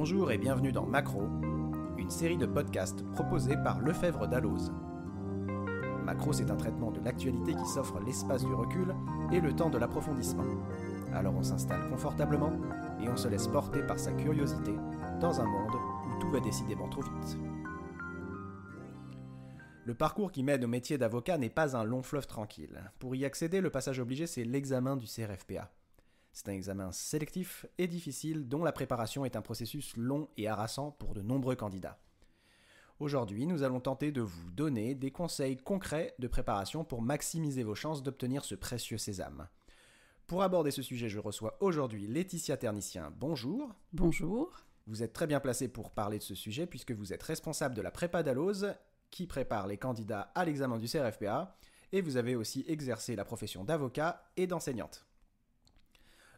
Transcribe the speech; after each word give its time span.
Bonjour 0.00 0.32
et 0.32 0.38
bienvenue 0.38 0.72
dans 0.72 0.86
Macro, 0.86 1.24
une 1.98 2.08
série 2.08 2.38
de 2.38 2.46
podcasts 2.46 3.02
proposés 3.12 3.58
par 3.62 3.80
Lefebvre 3.80 4.26
Dalloz. 4.26 4.72
Macro, 6.06 6.32
c'est 6.32 6.50
un 6.50 6.56
traitement 6.56 6.90
de 6.90 7.00
l'actualité 7.04 7.52
qui 7.52 7.66
s'offre 7.66 8.00
l'espace 8.00 8.42
du 8.42 8.54
recul 8.54 8.94
et 9.30 9.40
le 9.40 9.54
temps 9.54 9.68
de 9.68 9.76
l'approfondissement. 9.76 10.46
Alors 11.12 11.34
on 11.34 11.42
s'installe 11.42 11.86
confortablement 11.90 12.52
et 13.02 13.10
on 13.10 13.16
se 13.18 13.28
laisse 13.28 13.46
porter 13.46 13.82
par 13.82 13.98
sa 13.98 14.12
curiosité 14.12 14.72
dans 15.20 15.38
un 15.38 15.44
monde 15.44 15.74
où 15.74 16.18
tout 16.18 16.30
va 16.30 16.40
décidément 16.40 16.88
trop 16.88 17.02
vite. 17.02 17.36
Le 19.84 19.94
parcours 19.94 20.32
qui 20.32 20.42
mène 20.42 20.64
au 20.64 20.68
métier 20.68 20.96
d'avocat 20.96 21.36
n'est 21.36 21.50
pas 21.50 21.76
un 21.76 21.84
long 21.84 22.02
fleuve 22.02 22.26
tranquille. 22.26 22.90
Pour 23.00 23.14
y 23.16 23.26
accéder, 23.26 23.60
le 23.60 23.68
passage 23.68 24.00
obligé, 24.00 24.26
c'est 24.26 24.44
l'examen 24.44 24.96
du 24.96 25.04
CRFPA. 25.04 25.70
C'est 26.32 26.48
un 26.48 26.52
examen 26.52 26.92
sélectif 26.92 27.66
et 27.78 27.88
difficile 27.88 28.48
dont 28.48 28.64
la 28.64 28.72
préparation 28.72 29.24
est 29.24 29.36
un 29.36 29.42
processus 29.42 29.96
long 29.96 30.28
et 30.36 30.48
harassant 30.48 30.92
pour 30.92 31.14
de 31.14 31.22
nombreux 31.22 31.56
candidats. 31.56 31.98
Aujourd'hui, 33.00 33.46
nous 33.46 33.62
allons 33.62 33.80
tenter 33.80 34.12
de 34.12 34.20
vous 34.20 34.50
donner 34.50 34.94
des 34.94 35.10
conseils 35.10 35.56
concrets 35.56 36.14
de 36.18 36.28
préparation 36.28 36.84
pour 36.84 37.00
maximiser 37.00 37.62
vos 37.62 37.74
chances 37.74 38.02
d'obtenir 38.02 38.44
ce 38.44 38.54
précieux 38.54 38.98
sésame. 38.98 39.48
Pour 40.26 40.42
aborder 40.42 40.70
ce 40.70 40.82
sujet, 40.82 41.08
je 41.08 41.18
reçois 41.18 41.56
aujourd'hui 41.60 42.06
Laetitia 42.06 42.56
Ternicien. 42.56 43.12
Bonjour. 43.18 43.74
Bonjour. 43.92 44.52
Vous 44.86 45.02
êtes 45.02 45.12
très 45.12 45.26
bien 45.26 45.40
placé 45.40 45.66
pour 45.66 45.90
parler 45.90 46.18
de 46.18 46.22
ce 46.22 46.34
sujet 46.34 46.66
puisque 46.66 46.92
vous 46.92 47.12
êtes 47.12 47.22
responsable 47.22 47.74
de 47.74 47.82
la 47.82 47.90
prépa 47.90 48.22
d'Alose 48.22 48.74
qui 49.10 49.26
prépare 49.26 49.66
les 49.66 49.78
candidats 49.78 50.30
à 50.34 50.44
l'examen 50.44 50.78
du 50.78 50.86
CRFPA 50.86 51.56
et 51.92 52.02
vous 52.02 52.16
avez 52.16 52.36
aussi 52.36 52.64
exercé 52.68 53.16
la 53.16 53.24
profession 53.24 53.64
d'avocat 53.64 54.30
et 54.36 54.46
d'enseignante. 54.46 55.06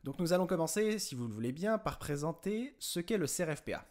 Donc 0.05 0.19
nous 0.19 0.33
allons 0.33 0.47
commencer, 0.47 0.99
si 0.99 1.15
vous 1.15 1.29
le 1.29 1.33
voulez 1.33 1.53
bien, 1.53 1.79
par 1.79 1.99
présenter 1.99 2.75
ce 2.79 2.99
qu'est 3.01 3.19
le 3.19 3.27
CRFPA. 3.27 3.87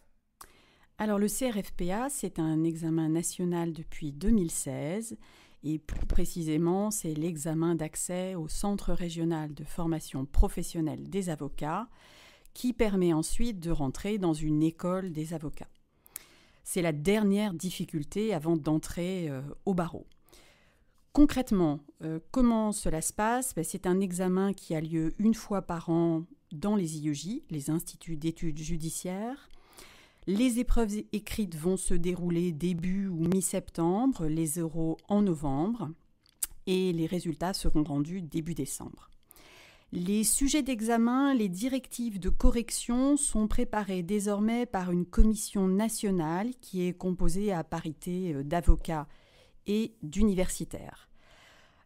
Alors 0.98 1.18
le 1.18 1.28
CRFPA, 1.28 2.10
c'est 2.10 2.38
un 2.38 2.64
examen 2.64 3.10
national 3.10 3.74
depuis 3.74 4.12
2016 4.12 5.18
et 5.64 5.80
plus 5.80 6.06
précisément, 6.06 6.92
c'est 6.92 7.14
l'examen 7.14 7.76
d'accès 7.76 8.36
au 8.36 8.48
Centre 8.48 8.94
régional 8.94 9.54
de 9.54 9.64
formation 9.64 10.26
professionnelle 10.26 11.10
des 11.10 11.30
avocats 11.30 11.88
qui 12.54 12.74
permet 12.74 13.14
ensuite 13.14 13.60
de 13.60 13.72
rentrer 13.72 14.18
dans 14.18 14.34
une 14.34 14.64
école 14.64 15.12
des 15.12 15.34
avocats. 15.34 15.70
C'est 16.64 16.82
la 16.82 16.92
dernière 16.92 17.54
difficulté 17.54 18.34
avant 18.34 18.58
d'entrer 18.58 19.30
euh, 19.30 19.42
au 19.66 19.74
barreau. 19.74 20.06
Concrètement, 21.14 21.82
euh, 22.04 22.20
comment 22.32 22.72
cela 22.72 23.02
se 23.02 23.12
passe? 23.12 23.54
Ben, 23.54 23.66
C'est 23.66 23.86
un 23.86 24.00
examen 24.00 24.54
qui 24.54 24.76
a 24.76 24.82
lieu 24.82 25.14
une 25.20 25.34
fois 25.34 25.62
par 25.62 25.90
an 25.90 26.24
dans 26.54 26.76
les 26.76 27.00
IEJ, 27.00 27.42
les 27.50 27.70
instituts 27.70 28.16
d'études 28.16 28.60
judiciaires. 28.60 29.50
Les 30.26 30.60
épreuves 30.60 31.04
écrites 31.12 31.56
vont 31.56 31.78
se 31.78 31.94
dérouler 31.94 32.54
début 32.54 33.08
ou 33.08 33.28
mi-septembre, 33.28 34.28
les 34.28 34.60
euros 34.60 34.98
en 35.10 35.22
novembre, 35.22 35.90
et 36.68 36.94
les 36.94 37.08
résultats 37.08 37.54
seront 37.54 37.84
rendus 37.84 38.22
début 38.22 38.54
décembre. 38.54 39.10
Les 39.92 40.24
sujets 40.24 40.64
d'examen, 40.64 41.34
les 41.34 41.50
directives 41.50 42.20
de 42.20 42.30
correction 42.30 43.18
sont 43.18 43.50
préparés 43.50 44.04
désormais 44.04 44.66
par 44.66 44.92
une 44.92 45.06
commission 45.06 45.68
nationale 45.68 46.52
qui 46.62 46.88
est 46.88 46.94
composée 46.94 47.52
à 47.52 47.66
parité 47.66 48.34
euh, 48.34 48.44
d'avocats 48.44 49.08
et 49.68 49.94
d'universitaires. 50.04 51.10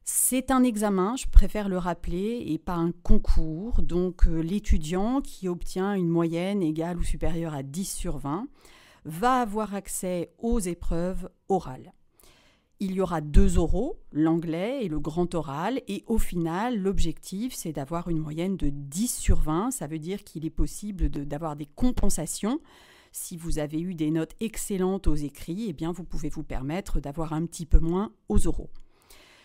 C'est 0.04 0.52
un 0.52 0.64
examen, 0.64 1.16
je 1.16 1.28
préfère 1.28 1.68
le 1.68 1.78
rappeler, 1.78 2.44
et 2.48 2.58
pas 2.60 2.76
un 2.76 2.92
concours. 2.92 3.82
Donc 3.82 4.28
euh, 4.28 4.42
l'étudiant 4.42 5.22
qui 5.22 5.48
obtient 5.48 5.96
une 5.96 6.10
moyenne 6.10 6.62
égale 6.62 6.98
ou 6.98 7.04
supérieure 7.04 7.56
à 7.56 7.64
10 7.64 7.86
sur 7.86 8.18
20 8.20 8.48
va 9.06 9.42
avoir 9.42 9.74
accès 9.74 10.32
aux 10.40 10.60
épreuves 10.60 11.30
orales 11.50 11.94
il 12.80 12.94
y 12.94 13.02
aura 13.02 13.22
deux 13.22 13.58
oraux, 13.58 14.00
l'anglais 14.12 14.84
et 14.84 14.90
le 14.90 15.00
grand 15.00 15.34
oral, 15.34 15.82
et 15.88 16.04
au 16.08 16.18
final, 16.18 16.78
l'objectif, 16.78 17.54
c'est 17.54 17.72
d'avoir 17.72 18.10
une 18.10 18.20
moyenne 18.20 18.58
de 18.58 18.70
10 18.70 19.16
sur 19.16 19.40
20. 19.40 19.72
Ça 19.72 19.88
veut 19.88 20.00
dire 20.00 20.24
qu'il 20.24 20.46
est 20.46 20.50
possible 20.50 21.10
d'avoir 21.10 21.56
des 21.56 21.66
compensations. 21.66 22.60
Si 23.18 23.38
vous 23.38 23.60
avez 23.60 23.80
eu 23.80 23.96
des 23.96 24.12
notes 24.12 24.36
excellentes 24.42 25.08
aux 25.08 25.16
écrits, 25.16 25.68
eh 25.70 25.74
bien, 25.74 25.94
vous 25.94 26.04
pouvez 26.04 26.28
vous 26.28 26.44
permettre 26.44 27.00
d'avoir 27.00 27.32
un 27.32 27.46
petit 27.46 27.66
peu 27.66 27.80
moins 27.80 28.14
aux 28.28 28.46
oraux. 28.46 28.70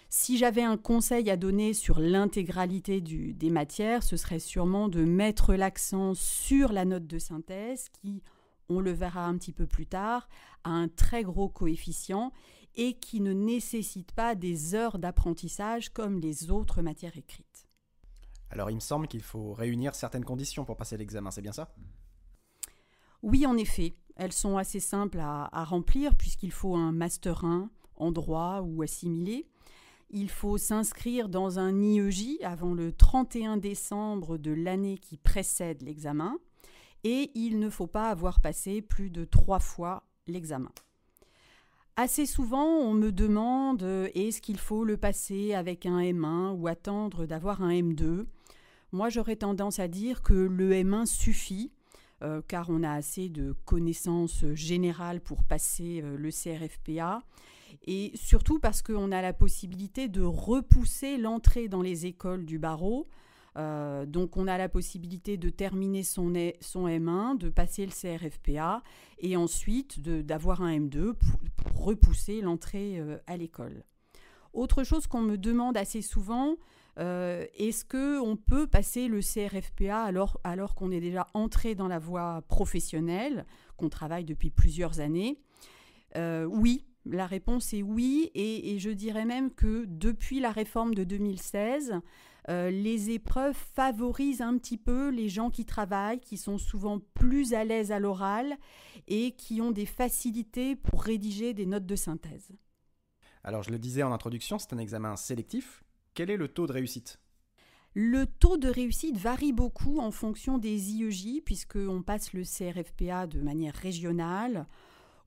Si 0.09 0.39
j'avais 0.39 0.65
un 0.65 0.77
conseil 0.77 1.31
à 1.31 1.37
donner 1.37 1.73
sur 1.73 2.01
l'intégralité 2.01 3.01
des 3.01 3.51
matières, 3.51 4.03
ce 4.03 4.17
serait 4.17 4.41
sûrement 4.41 4.89
de 4.89 5.05
mettre 5.05 5.55
l'accent 5.55 6.15
sur 6.15 6.73
la 6.73 6.85
note 6.85 7.07
de 7.07 7.21
synthèse 7.21 7.91
qui, 7.91 8.25
on 8.69 8.81
le 8.81 8.91
verra 8.91 9.25
un 9.25 9.39
petit 9.39 9.53
peu 9.53 9.69
plus 9.69 9.87
tard, 9.87 10.29
a 10.65 10.71
un 10.71 10.89
très 10.89 11.23
gros 11.23 11.49
coefficient 11.49 12.33
et 12.75 12.95
qui 12.95 13.21
ne 13.21 13.33
nécessite 13.33 14.11
pas 14.11 14.35
des 14.35 14.75
heures 14.75 14.99
d'apprentissage 14.99 15.91
comme 15.91 16.19
les 16.19 16.51
autres 16.51 16.83
matières 16.83 17.17
écrites. 17.17 17.69
Alors 18.51 18.69
il 18.69 18.75
me 18.75 18.81
semble 18.81 19.07
qu'il 19.07 19.23
faut 19.23 19.53
réunir 19.53 19.95
certaines 19.95 20.25
conditions 20.25 20.65
pour 20.65 20.77
passer 20.77 20.97
l'examen, 20.97 21.31
c'est 21.31 21.41
bien 21.41 21.53
ça? 21.53 21.73
Oui, 23.23 23.47
en 23.47 23.57
effet. 23.57 23.95
Elles 24.17 24.33
sont 24.33 24.59
assez 24.59 24.81
simples 24.81 25.19
à, 25.21 25.65
remplir 25.65 26.15
puisqu'il 26.15 26.53
faut 26.53 26.75
un 26.75 26.93
Master 26.93 27.45
1 27.45 27.71
en 27.97 28.13
droit 28.13 28.61
ou 28.61 28.83
assimilé. 28.83 29.47
Il 30.11 30.29
faut 30.29 30.59
s'inscrire 30.59 31.29
dans 31.29 31.59
un 31.59 31.81
IEJ 31.81 32.39
avant 32.43 32.75
le 32.75 32.93
31 32.93 33.57
décembre 33.57 34.37
de 34.37 34.51
l'année 34.51 34.99
qui 34.99 35.17
précède 35.17 35.83
l'examen 35.83 36.37
et 37.05 37.31
il 37.35 37.59
ne 37.59 37.71
faut 37.71 37.87
pas 37.87 38.11
avoir 38.11 38.41
passé 38.41 38.83
plus 38.83 39.09
de 39.09 39.25
trois 39.25 39.61
fois 39.61 40.03
l'examen. 40.27 40.73
Assez 41.97 42.27
souvent, 42.27 42.67
on 42.67 42.93
me 42.95 43.13
demande 43.13 43.83
euh, 43.83 44.09
est-ce 44.15 44.41
qu'il 44.41 44.59
faut 44.59 44.85
le 44.85 44.97
passer 44.97 45.55
avec 45.55 45.87
un 45.87 46.01
M1 46.01 46.53
ou 46.57 46.67
attendre 46.67 47.27
d'avoir 47.27 47.63
un 47.63 47.71
M2 47.71 48.27
Moi, 48.93 49.09
j'aurais 49.09 49.37
tendance 49.37 49.79
à 49.79 49.89
dire 49.89 50.23
que 50.23 50.33
le 50.33 50.73
M1 50.73 51.07
suffit, 51.07 51.73
euh, 52.23 52.43
car 52.47 52.69
on 52.69 52.83
a 52.83 52.93
assez 52.93 53.29
de 53.29 53.55
connaissances 53.65 54.45
générales 54.53 55.21
pour 55.21 55.45
passer 55.45 56.03
euh, 56.03 56.17
le 56.17 56.31
CRFPA, 56.31 57.23
et 57.87 58.13
surtout 58.15 58.59
parce 58.59 58.83
qu'on 58.83 59.11
a 59.11 59.23
la 59.23 59.33
possibilité 59.33 60.09
de 60.09 60.23
repousser 60.23 61.17
l'entrée 61.17 61.69
dans 61.69 61.83
les 61.83 62.07
écoles 62.07 62.45
du 62.45 62.59
barreau 62.59 63.07
euh, 63.57 64.07
donc 64.07 64.37
on 64.37 64.47
a 64.47 64.57
la 64.59 64.69
possibilité 64.69 65.37
de 65.37 65.51
terminer 65.51 66.05
son, 66.05 66.33
son 66.61 66.87
M1, 66.87 67.37
de 67.37 67.49
passer 67.49 67.85
le 67.85 67.91
CRFPA 67.91 68.83
et 69.19 69.37
ensuite 69.37 70.01
d'avoir 70.01 70.63
un 70.63 70.79
M2 70.79 71.15
pour, 71.15 71.85
repousser 71.85 72.43
l'entrée 72.43 73.03
à 73.27 73.37
l'école. 73.37 73.83
Autre 74.53 74.85
chose 74.85 75.07
qu'on 75.07 75.23
me 75.23 75.37
demande 75.37 75.77
assez 75.77 76.03
souvent, 76.03 76.57
euh, 76.99 77.47
est-ce 77.57 77.85
qu'on 77.85 78.37
peut 78.37 78.67
passer 78.67 79.09
le 79.09 79.21
CRFPA 79.21 80.03
alors, 80.03 80.41
alors 80.45 80.75
qu'on 80.75 80.91
est 80.91 81.01
déjà 81.01 81.27
entré 81.35 81.75
dans 81.75 81.89
la 81.89 81.99
voie 81.99 82.43
professionnelle, 82.49 83.47
qu'on 83.77 83.89
travaille 83.89 84.25
depuis 84.25 84.51
plusieurs 84.51 85.01
années? 85.01 85.39
Oui, 86.17 86.85
la 87.07 87.27
réponse 87.27 87.73
est 87.73 87.83
oui, 87.83 88.31
et, 88.35 88.75
et, 88.75 88.79
je 88.79 88.91
dirais 88.91 89.25
même 89.25 89.51
que 89.53 89.85
depuis 89.87 90.41
la 90.41 90.51
réforme 90.51 90.95
de 90.95 91.05
2016, 91.05 92.01
euh, 92.49 92.71
les 92.71 93.11
épreuves 93.11 93.57
favorisent 93.75 94.41
un 94.41 94.57
petit 94.59 94.77
peu 94.77 95.11
les 95.11 95.29
gens 95.29 95.51
qui 95.51 95.65
travaillent, 95.65 96.21
qui 96.21 96.37
sont 96.37 96.59
souvent 96.59 96.99
plus 97.15 97.55
à 97.55 97.65
l'aise 97.65 97.93
à 97.93 97.99
l'oral 97.99 98.57
et 99.09 99.33
qui 99.33 99.61
ont 99.61 99.71
des 99.71 99.87
facilités 99.87 100.75
pour 100.75 101.03
rédiger 101.03 101.55
des 101.55 101.67
notes 101.67 101.87
de 101.87 101.97
synthèse. 101.97 102.53
Alors 103.45 103.63
je 103.63 103.71
le 103.71 103.79
disais 103.79 104.03
en 104.03 104.13
introduction, 104.13 104.59
c'est 104.59 104.73
un 104.73 104.79
examen 104.79 105.17
sélectif. 105.17 105.83
Quel 106.21 106.29
est 106.29 106.37
le 106.37 106.49
taux 106.49 106.67
de 106.67 106.75
réussite? 106.75 107.19
Le 107.95 108.27
taux 108.27 108.59
de 108.59 108.69
réussite 108.69 109.17
varie 109.17 109.55
beaucoup 109.55 110.01
en 110.01 110.11
fonction 110.11 110.59
des 110.59 110.93
IEJ, 110.93 111.41
puisqu'on 111.43 112.03
passe 112.03 112.35
le 112.35 112.43
CRFPA 112.43 113.27
de 113.27 113.41
manière 113.41 113.73
régionale. 113.73 114.67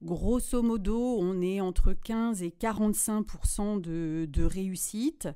Grosso 0.04 0.62
modo, 0.62 1.18
on 1.20 1.42
est 1.42 1.62
entre 1.62 1.94
15 1.94 2.44
et 2.44 2.52
45 2.52 3.82
de, 3.82 4.28
de 4.30 4.44
réussite. 4.44 5.30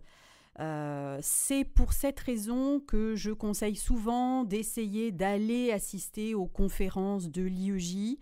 Euh, 0.59 1.17
c'est 1.23 1.63
pour 1.63 1.93
cette 1.93 2.19
raison 2.19 2.79
que 2.79 3.15
je 3.15 3.31
conseille 3.31 3.77
souvent 3.77 4.43
d'essayer 4.43 5.11
d'aller 5.11 5.71
assister 5.71 6.35
aux 6.35 6.45
conférences 6.45 7.31
de 7.31 7.41
l'IEJ 7.41 8.19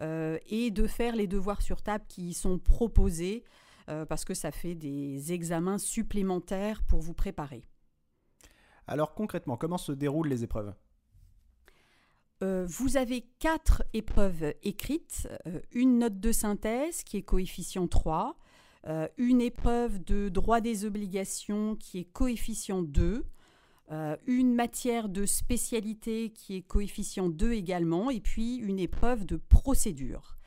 euh, 0.00 0.38
et 0.46 0.70
de 0.70 0.86
faire 0.86 1.16
les 1.16 1.26
devoirs 1.26 1.60
sur 1.60 1.82
table 1.82 2.06
qui 2.08 2.30
y 2.30 2.32
sont 2.32 2.58
proposés 2.58 3.44
euh, 3.88 4.04
parce 4.04 4.24
que 4.24 4.34
ça 4.34 4.50
fait 4.50 4.74
des 4.74 5.32
examens 5.32 5.78
supplémentaires 5.78 6.82
pour 6.82 7.00
vous 7.00 7.14
préparer. 7.14 7.64
Alors 8.86 9.14
concrètement, 9.14 9.56
comment 9.56 9.78
se 9.78 9.92
déroulent 9.92 10.28
les 10.28 10.44
épreuves? 10.44 10.74
Vous 12.40 12.96
avez 12.96 13.22
quatre 13.40 13.82
épreuves 13.94 14.54
écrites, 14.62 15.26
une 15.72 15.98
note 15.98 16.20
de 16.20 16.30
synthèse 16.30 17.02
qui 17.02 17.16
est 17.16 17.22
coefficient 17.22 17.88
3, 17.88 18.38
euh, 18.86 19.08
une 19.16 19.40
épreuve 19.40 20.02
de 20.04 20.28
droit 20.28 20.60
des 20.60 20.84
obligations 20.84 21.76
qui 21.76 21.98
est 21.98 22.04
coefficient 22.04 22.82
2, 22.82 23.24
euh, 23.90 24.16
une 24.26 24.54
matière 24.54 25.08
de 25.08 25.26
spécialité 25.26 26.30
qui 26.30 26.56
est 26.56 26.62
coefficient 26.62 27.28
2 27.28 27.52
également, 27.52 28.08
et 28.10 28.20
puis 28.20 28.56
une 28.56 28.78
épreuve 28.78 29.26
de 29.26 29.36
procédure. 29.36 30.37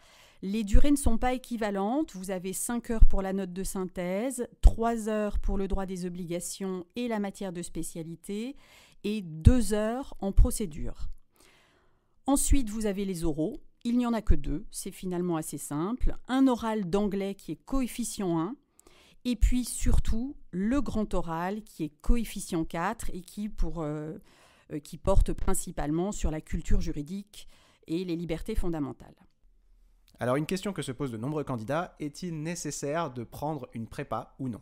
Les 0.44 0.64
durées 0.64 0.92
ne 0.92 0.96
sont 0.96 1.20
pas 1.20 1.34
équivalentes. 1.34 2.16
Vous 2.16 2.32
avez 2.32 2.54
5 2.54 2.90
heures 2.90 3.06
pour 3.06 3.22
la 3.22 3.32
note 3.32 3.54
de 3.54 3.64
synthèse, 3.64 4.48
3 4.62 5.08
heures 5.08 5.38
pour 5.38 5.58
le 5.58 5.68
droit 5.68 5.86
des 5.86 6.06
obligations 6.06 6.86
et 6.96 7.08
la 7.08 7.20
matière 7.20 7.54
de 7.54 7.62
spécialité, 7.62 8.56
et 9.04 9.22
2 9.22 9.74
heures 9.74 10.16
en 10.20 10.32
procédure. 10.32 11.10
Ensuite, 12.26 12.70
vous 12.70 12.88
avez 12.88 13.06
les 13.06 13.24
oraux. 13.24 13.62
Il 13.84 13.98
n'y 13.98 14.06
en 14.06 14.14
a 14.14 14.22
que 14.22 14.36
deux, 14.36 14.66
c'est 14.72 14.92
finalement 14.92 15.38
assez 15.38 15.58
simple. 15.58 16.16
Un 16.28 16.48
oral 16.48 16.90
d'anglais 16.90 17.36
qui 17.36 17.52
est 17.52 17.64
coefficient 17.66 18.40
1, 18.40 18.56
et 19.26 19.36
puis 19.36 19.66
surtout 19.66 20.36
le 20.52 20.82
grand 20.82 21.14
oral 21.14 21.64
qui 21.64 21.84
est 21.84 22.02
coefficient 22.02 22.66
4 22.66 23.12
et 23.14 23.22
qui, 23.22 23.50
euh, 23.78 24.18
euh, 24.72 24.80
qui 24.80 24.98
porte 24.98 25.34
principalement 25.34 26.12
sur 26.12 26.32
la 26.32 26.42
culture 26.42 26.82
juridique 26.82 27.48
et 27.88 28.04
les 28.06 28.16
libertés 28.16 28.56
fondamentales. 28.56 29.16
Alors 30.22 30.36
une 30.36 30.46
question 30.46 30.72
que 30.72 30.84
se 30.84 30.92
posent 30.92 31.12
de 31.12 31.18
nombreux 31.18 31.44
candidats, 31.44 31.96
est-il 32.00 32.44
nécessaire 32.44 33.12
de 33.12 33.24
prendre 33.24 33.68
une 33.74 33.88
prépa 33.88 34.36
ou 34.38 34.50
non? 34.50 34.62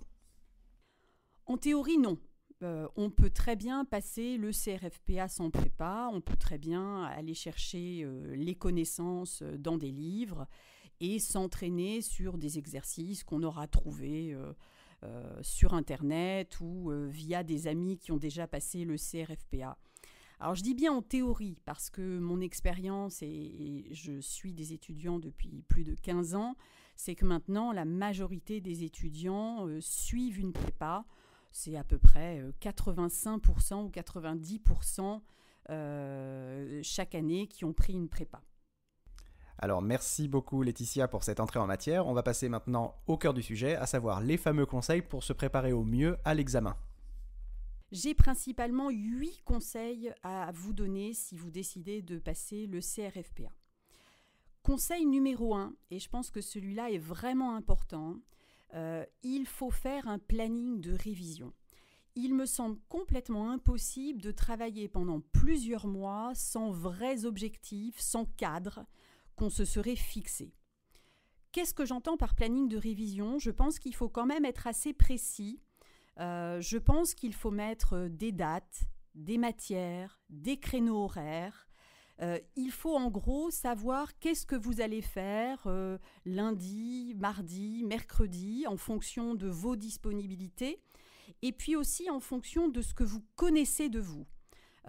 En 1.48 1.58
théorie, 1.58 1.98
non. 1.98 2.18
Euh, 2.64 2.88
on 2.96 3.10
peut 3.10 3.30
très 3.30 3.58
bien 3.58 3.84
passer 3.84 4.38
le 4.38 4.52
CRFPA 4.52 5.28
sans 5.28 5.50
prépa, 5.50 6.10
on 6.14 6.22
peut 6.22 6.38
très 6.38 6.58
bien 6.58 7.04
aller 7.04 7.34
chercher 7.34 8.04
euh, 8.06 8.34
les 8.38 8.56
connaissances 8.56 9.42
euh, 9.42 9.58
dans 9.58 9.78
des 9.78 9.92
livres 9.92 10.48
et 11.02 11.20
s'entraîner 11.20 12.02
sur 12.02 12.38
des 12.38 12.58
exercices 12.58 13.26
qu'on 13.26 13.44
aura 13.44 13.68
trouvés 13.68 14.36
sur 15.42 15.74
Internet 15.74 16.60
ou 16.60 16.92
via 17.08 17.42
des 17.42 17.68
amis 17.68 17.98
qui 17.98 18.12
ont 18.12 18.18
déjà 18.18 18.48
passé 18.48 18.84
le 18.84 18.98
CRFPA. 18.98 19.78
Alors 20.40 20.56
je 20.56 20.64
dis 20.64 20.74
bien 20.74 20.94
en 20.94 21.02
théorie 21.02 21.58
parce 21.66 21.90
que 21.90 22.20
mon 22.20 22.40
expérience, 22.40 23.22
et, 23.22 23.88
je 23.92 24.20
suis 24.22 24.54
des 24.54 24.74
étudiants 24.74 25.20
depuis 25.20 25.64
plus 25.68 25.84
de 25.84 25.96
15 25.96 26.36
ans, 26.36 26.56
c'est 26.96 27.16
que 27.16 27.26
maintenant 27.26 27.72
la 27.72 27.86
majorité 27.86 28.62
des 28.62 28.84
étudiants 28.84 29.68
suivent 29.82 30.40
une 30.40 30.54
prépa 30.54 31.06
c'est 31.52 31.76
à 31.76 31.84
peu 31.84 31.98
près 31.98 32.44
85% 32.62 33.74
euh, 33.74 33.76
ou 33.78 33.90
90% 33.90 35.22
euh, 35.70 36.80
chaque 36.84 37.16
année 37.16 37.48
qui 37.48 37.66
ont 37.66 37.74
pris 37.74 37.94
une 37.94 38.10
prépa. 38.10 38.42
Alors 39.58 39.82
merci 39.82 40.28
beaucoup 40.28 40.64
Laetitia 40.64 41.08
pour 41.08 41.24
cette 41.24 41.40
entrée 41.40 41.60
en 41.60 41.68
matière. 41.68 42.08
On 42.08 42.14
va 42.14 42.24
passer 42.24 42.48
maintenant 42.48 42.96
au 43.08 43.18
cœur 43.18 43.34
du 43.34 43.44
sujet, 43.44 43.76
à 43.76 43.86
savoir 43.86 44.22
les 44.22 44.38
fameux 44.38 44.66
conseils 44.66 45.02
pour 45.02 45.24
se 45.24 45.34
préparer 45.34 45.74
au 45.74 45.84
mieux 45.84 46.18
à 46.24 46.34
l'examen. 46.34 46.78
J'ai 47.92 48.14
principalement 48.14 48.90
8 48.90 49.42
conseils 49.44 50.14
à 50.22 50.52
vous 50.52 50.74
donner 50.74 51.14
si 51.14 51.36
vous 51.36 51.50
décidez 51.50 52.04
de 52.04 52.20
passer 52.20 52.68
le 52.68 52.82
CRFPA. 52.82 53.52
Conseil 54.62 55.08
numéro 55.08 55.56
1, 55.56 55.74
et 55.90 56.00
je 56.00 56.10
pense 56.10 56.30
que 56.30 56.42
celui-là 56.42 56.92
est 56.92 57.00
vraiment 57.00 57.56
important, 57.56 58.18
euh, 58.76 59.04
il 59.24 59.48
faut 59.48 59.72
faire 59.72 60.08
un 60.08 60.20
planning 60.20 60.80
de 60.82 60.94
révision. 60.94 61.54
Il 62.16 62.36
me 62.36 62.46
semble 62.46 62.78
complètement 62.90 63.50
impossible 63.50 64.22
de 64.22 64.32
travailler 64.32 64.88
pendant 64.88 65.22
plusieurs 65.22 65.88
mois 65.88 66.34
sans 66.36 66.70
vrais 66.70 67.26
objectifs, 67.26 68.00
sans 68.00 68.26
cadre 68.26 68.86
qu'on 69.36 69.50
se 69.50 69.66
serait 69.66 69.96
fixé. 69.96 70.54
Qu'est-ce 71.52 71.74
que 71.74 71.86
j'entends 71.86 72.18
par 72.18 72.36
planning 72.36 72.68
de 72.68 72.78
révision? 72.78 73.40
Je 73.40 73.50
pense 73.50 73.80
qu'il 73.80 73.96
faut 73.96 74.10
quand 74.10 74.28
même 74.28 74.46
être 74.46 74.68
assez 74.68 74.94
précis. 74.94 75.60
Euh, 76.20 76.60
je 76.62 76.78
pense 76.78 77.14
qu'il 77.14 77.34
faut 77.34 77.52
mettre 77.52 78.08
des 78.10 78.32
dates, 78.32 78.82
des 79.16 79.38
matières, 79.38 80.20
des 80.30 80.58
créneaux 80.58 81.04
horaires, 81.04 81.70
euh, 82.22 82.38
il 82.58 82.72
faut 82.72 82.96
en 82.96 83.10
gros 83.10 83.50
savoir 83.50 84.18
qu'est-ce 84.20 84.46
que 84.46 84.56
vous 84.56 84.82
allez 84.82 85.02
faire 85.02 85.62
euh, 85.68 85.98
lundi, 86.26 87.16
mardi, 87.18 87.84
mercredi, 87.86 88.66
en 88.68 88.76
fonction 88.76 89.36
de 89.36 89.48
vos 89.48 89.78
disponibilités, 89.78 90.82
et 91.42 91.54
puis 91.54 91.78
aussi 91.78 92.10
en 92.10 92.20
fonction 92.20 92.68
de 92.68 92.82
ce 92.82 92.94
que 92.94 93.06
vous 93.06 93.24
connaissez 93.36 93.88
de 93.88 94.02
vous. 94.02 94.26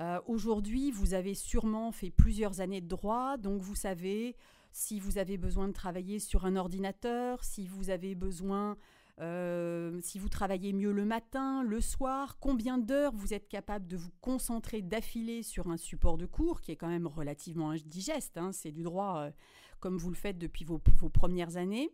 Euh, 0.01 0.21
aujourd'hui, 0.27 0.91
vous 0.91 1.15
avez 1.15 1.35
sûrement 1.35 1.93
fait 1.93 2.11
plusieurs 2.11 2.61
années 2.61 2.81
de 2.81 2.89
droit, 2.89 3.37
donc 3.37 3.63
vous 3.63 3.77
savez 3.77 4.35
si 4.73 4.99
vous 4.99 5.19
avez 5.19 5.37
besoin 5.37 5.69
de 5.69 5.73
travailler 5.73 6.19
sur 6.19 6.47
un 6.47 6.57
ordinateur, 6.57 7.45
si 7.45 7.67
vous 7.67 7.91
avez 7.91 8.15
besoin 8.15 8.77
euh, 9.21 10.01
si 10.03 10.19
vous 10.19 10.31
travaillez 10.31 10.73
mieux 10.73 10.93
le 10.93 11.05
matin, 11.05 11.63
le 11.63 11.81
soir, 11.83 12.39
combien 12.41 12.79
d'heures 12.79 13.15
vous 13.15 13.35
êtes 13.35 13.49
capable 13.49 13.87
de 13.87 13.97
vous 13.97 14.13
concentrer 14.23 14.81
d'affilée 14.81 15.43
sur 15.43 15.69
un 15.69 15.77
support 15.77 16.17
de 16.17 16.25
cours 16.25 16.63
qui 16.63 16.73
est 16.73 16.77
quand 16.77 16.89
même 16.89 17.07
relativement 17.07 17.71
indigeste, 17.71 18.39
hein, 18.39 18.53
c'est 18.53 18.73
du 18.73 18.83
droit 18.83 19.19
euh, 19.19 19.31
comme 19.79 19.99
vous 19.99 20.09
le 20.09 20.17
faites 20.17 20.39
depuis 20.39 20.65
vos, 20.65 20.79
premières 20.79 21.57
années. 21.59 21.91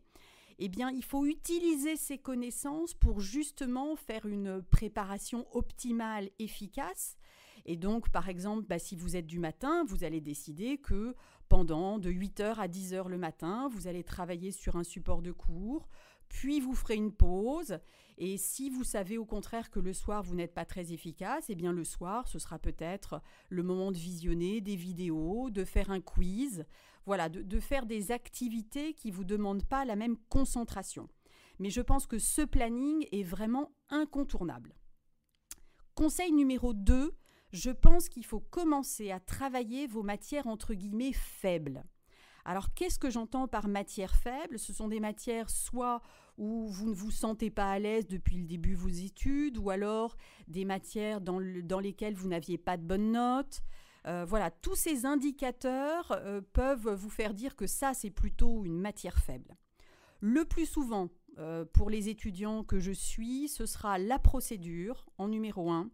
Eh 0.58 0.68
bien, 0.68 0.90
il 0.90 1.04
faut 1.04 1.26
utiliser 1.26 1.96
ces 1.96 2.16
connaissances 2.16 2.94
pour 2.94 3.20
justement 3.20 3.96
faire 3.96 4.26
une 4.26 4.62
préparation 4.62 5.46
optimale, 5.50 6.30
efficace. 6.38 7.16
Et 7.64 7.76
donc, 7.76 8.08
par 8.10 8.28
exemple, 8.28 8.64
bah, 8.66 8.78
si 8.78 8.94
vous 8.94 9.16
êtes 9.16 9.26
du 9.26 9.40
matin, 9.40 9.84
vous 9.84 10.04
allez 10.04 10.20
décider 10.20 10.78
que 10.78 11.14
pendant 11.48 11.98
de 11.98 12.10
8h 12.10 12.56
à 12.56 12.68
10h 12.68 13.08
le 13.08 13.18
matin, 13.18 13.68
vous 13.72 13.86
allez 13.86 14.04
travailler 14.04 14.50
sur 14.50 14.76
un 14.76 14.84
support 14.84 15.22
de 15.22 15.32
cours, 15.32 15.88
puis 16.28 16.60
vous 16.60 16.74
ferez 16.74 16.96
une 16.96 17.12
pause. 17.12 17.78
Et 18.18 18.36
si 18.38 18.70
vous 18.70 18.84
savez 18.84 19.18
au 19.18 19.26
contraire 19.26 19.70
que 19.70 19.78
le 19.78 19.92
soir 19.92 20.22
vous 20.22 20.34
n'êtes 20.34 20.54
pas 20.54 20.64
très 20.64 20.92
efficace, 20.92 21.46
eh 21.48 21.54
bien 21.54 21.72
le 21.72 21.84
soir 21.84 22.28
ce 22.28 22.38
sera 22.38 22.58
peut-être 22.58 23.20
le 23.50 23.62
moment 23.62 23.92
de 23.92 23.98
visionner 23.98 24.60
des 24.60 24.76
vidéos, 24.76 25.50
de 25.50 25.64
faire 25.64 25.90
un 25.90 26.00
quiz, 26.00 26.64
voilà, 27.04 27.28
de, 27.28 27.60
faire 27.60 27.86
des 27.86 28.10
activités 28.10 28.94
qui 28.94 29.10
vous 29.10 29.24
demandent 29.24 29.64
pas 29.64 29.84
la 29.84 29.96
même 29.96 30.16
concentration. 30.28 31.08
Mais 31.58 31.70
je 31.70 31.80
pense 31.80 32.06
que 32.06 32.18
ce 32.18 32.42
planning 32.42 33.06
est 33.12 33.22
vraiment 33.22 33.70
incontournable. 33.90 34.74
Conseil 35.94 36.32
numéro 36.32 36.74
2, 36.74 37.14
je 37.52 37.70
pense 37.70 38.08
qu'il 38.08 38.24
faut 38.24 38.40
commencer 38.40 39.10
à 39.10 39.20
travailler 39.20 39.86
vos 39.86 40.02
matières 40.02 40.46
entre 40.46 40.74
guillemets 40.74 41.12
faibles. 41.12 41.84
Alors 42.44 42.72
qu'est-ce 42.74 43.00
que 43.00 43.10
j'entends 43.10 43.48
par 43.48 43.66
matière 43.66 44.14
faible 44.14 44.58
Ce 44.58 44.72
sont 44.72 44.86
des 44.86 45.00
matières 45.00 45.50
soit 45.50 46.00
où 46.38 46.68
vous 46.68 46.88
ne 46.88 46.94
vous 46.94 47.10
sentez 47.10 47.50
pas 47.50 47.70
à 47.70 47.78
l'aise 47.78 48.06
depuis 48.06 48.36
le 48.36 48.46
début 48.46 48.74
de 48.74 48.78
vos 48.78 48.88
études, 48.88 49.58
ou 49.58 49.70
alors 49.70 50.16
des 50.46 50.64
matières 50.64 51.20
dans, 51.20 51.38
lesquelles 51.38 52.14
vous 52.14 52.28
n'aviez 52.28 52.58
pas 52.58 52.76
de 52.76 52.82
bonnes 52.82 53.12
notes. 53.12 53.62
Euh, 54.06 54.24
voilà, 54.24 54.52
tous 54.52 54.76
ces 54.76 55.06
indicateurs 55.06 56.12
euh, 56.12 56.40
peuvent 56.52 56.94
vous 56.94 57.10
faire 57.10 57.34
dire 57.34 57.56
que 57.56 57.66
ça, 57.66 57.94
c'est 57.94 58.10
plutôt 58.10 58.64
une 58.64 58.78
matière 58.78 59.18
faible. 59.18 59.56
Le 60.20 60.44
plus 60.44 60.66
souvent, 60.66 61.08
euh, 61.38 61.64
pour 61.64 61.90
les 61.90 62.08
étudiants 62.08 62.62
que 62.62 62.78
je 62.78 62.92
suis, 62.92 63.48
ce 63.48 63.66
sera 63.66 63.98
la 63.98 64.18
procédure 64.18 65.06
en 65.18 65.28
numéro 65.28 65.70
1. 65.70 65.90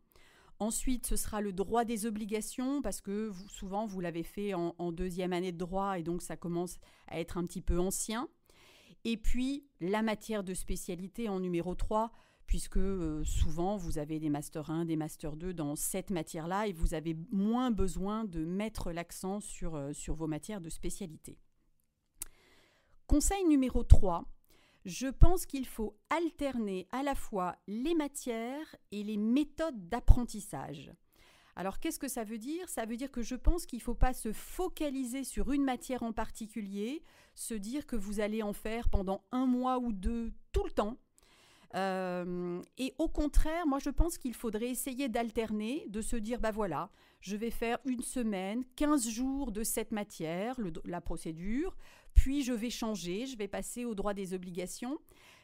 Ensuite, 0.63 1.09
ce 1.09 1.17
sera 1.17 1.41
le 1.41 1.53
droit 1.53 1.85
des 1.85 2.07
obligations, 2.07 2.83
parce 2.83 3.01
que 3.01 3.33
souvent, 3.49 3.85
vous 3.85 3.99
l'avez 3.99 4.23
fait 4.23 4.55
en, 4.55 4.93
deuxième 4.93 5.33
année 5.33 5.51
de 5.51 5.59
droit, 5.59 5.99
et 5.99 6.05
donc 6.05 6.23
ça 6.23 6.37
commence 6.37 6.79
à 7.09 7.19
être 7.19 7.37
un 7.37 7.45
petit 7.47 7.63
peu 7.63 7.81
ancien. 7.81 8.29
Et 9.05 9.17
puis, 9.17 9.67
la 9.81 10.03
matière 10.03 10.45
de 10.45 10.55
spécialité 10.55 11.29
en 11.29 11.41
numéro 11.41 11.75
3, 11.75 12.13
puisque 12.47 12.77
euh, 12.77 13.25
souvent, 13.25 13.77
vous 13.77 13.99
avez 13.99 14.21
des 14.21 14.31
Master 14.31 14.71
1, 14.71 14.85
des 14.85 14.95
Master 14.95 15.35
2 15.35 15.53
dans 15.53 15.75
cette 15.75 16.11
matière-là, 16.11 16.69
et 16.69 16.73
vous 16.73 16.95
avez 16.95 17.17
moins 17.33 17.73
besoin 17.73 18.25
de 18.25 18.45
mettre 18.45 18.93
l'accent 18.93 19.41
sur, 19.41 19.75
euh, 19.75 19.93
sur 19.93 20.15
vos 20.15 20.29
matières 20.29 20.61
de 20.61 20.69
spécialité. 20.69 21.41
Conseil 23.09 23.45
numéro 23.47 23.83
3, 23.83 24.25
je 24.85 25.09
pense 25.09 25.47
qu'il 25.47 25.67
faut 25.67 25.97
alterner 26.11 26.89
à 26.93 27.03
la 27.03 27.15
fois 27.15 27.57
les 27.67 27.95
matières 27.95 28.77
et 28.91 29.03
les 29.03 29.17
méthodes 29.17 29.89
d'apprentissage. 29.89 30.93
Alors 31.55 31.79
qu'est-ce 31.79 31.99
que 31.99 32.09
ça 32.09 32.25
veut 32.25 32.39
dire? 32.39 32.69
Ça 32.69 32.87
veut 32.87 32.97
dire 32.97 33.11
que 33.11 33.23
je 33.23 33.35
pense 33.35 33.67
qu'il 33.67 33.79
ne 33.79 33.83
faut 33.83 33.95
pas 33.95 34.15
se 34.15 34.33
focaliser 34.33 35.23
sur 35.23 35.53
une 35.53 35.65
matière 35.65 36.03
en 36.03 36.13
particulier, 36.13 37.03
se 37.35 37.55
dire 37.55 37.87
que 37.87 37.97
vous 37.97 38.21
allez 38.21 38.43
en 38.43 38.53
faire 38.53 38.89
pendant 38.89 39.23
un 39.33 39.47
mois 39.47 39.79
ou 39.79 39.93
deux 39.93 40.33
tout 40.53 40.65
le 40.65 40.71
temps. 40.71 40.97
Euh, 41.75 42.61
et 42.77 42.95
au 42.99 43.09
contraire, 43.09 43.67
moi 43.67 43.79
je 43.79 43.91
pense 43.91 44.19
qu'il 44.19 44.35
faudrait 44.35 44.69
essayer 44.69 45.09
d'alterner, 45.09 45.87
de 45.89 46.03
se 46.03 46.17
dire, 46.17 46.41
bah 46.41 46.51
voilà, 46.51 46.91
je 47.21 47.37
vais 47.37 47.51
faire 47.51 47.79
une 47.85 48.03
semaine, 48.03 48.65
15 48.77 49.09
jours 49.09 49.53
de 49.53 49.63
cette 49.63 49.91
matière, 49.91 50.57
la 50.85 51.01
procédure, 51.01 51.77
puis 52.15 52.43
je 52.43 52.53
vais 52.53 52.71
changer, 52.71 53.27
je 53.27 53.37
vais 53.37 53.49
passer 53.49 53.85
au 53.85 53.95
droit 53.95 54.15
des 54.15 54.35
obligations. 54.35 54.99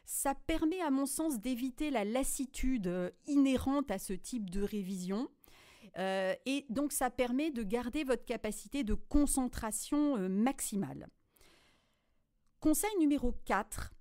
Ça 0.04 0.34
permet 0.34 0.80
à 0.80 0.90
mon 0.90 1.06
sens 1.06 1.38
d'éviter 1.38 1.90
la 1.90 2.04
lassitude 2.04 2.86
euh, 2.86 3.10
inhérente 3.26 3.90
à 3.90 3.98
ce 3.98 4.12
type 4.12 4.48
de 4.50 4.62
révision. 4.62 5.28
Euh, 5.98 6.34
et 6.46 6.66
donc 6.70 6.92
ça 6.92 7.10
permet 7.10 7.50
de 7.50 7.62
garder 7.62 8.04
votre 8.04 8.24
capacité 8.24 8.84
de 8.84 8.94
concentration 8.94 10.16
euh, 10.16 10.28
maximale. 10.28 11.08
Conseil 12.60 12.90
numéro 12.98 13.32
4, 13.44 13.92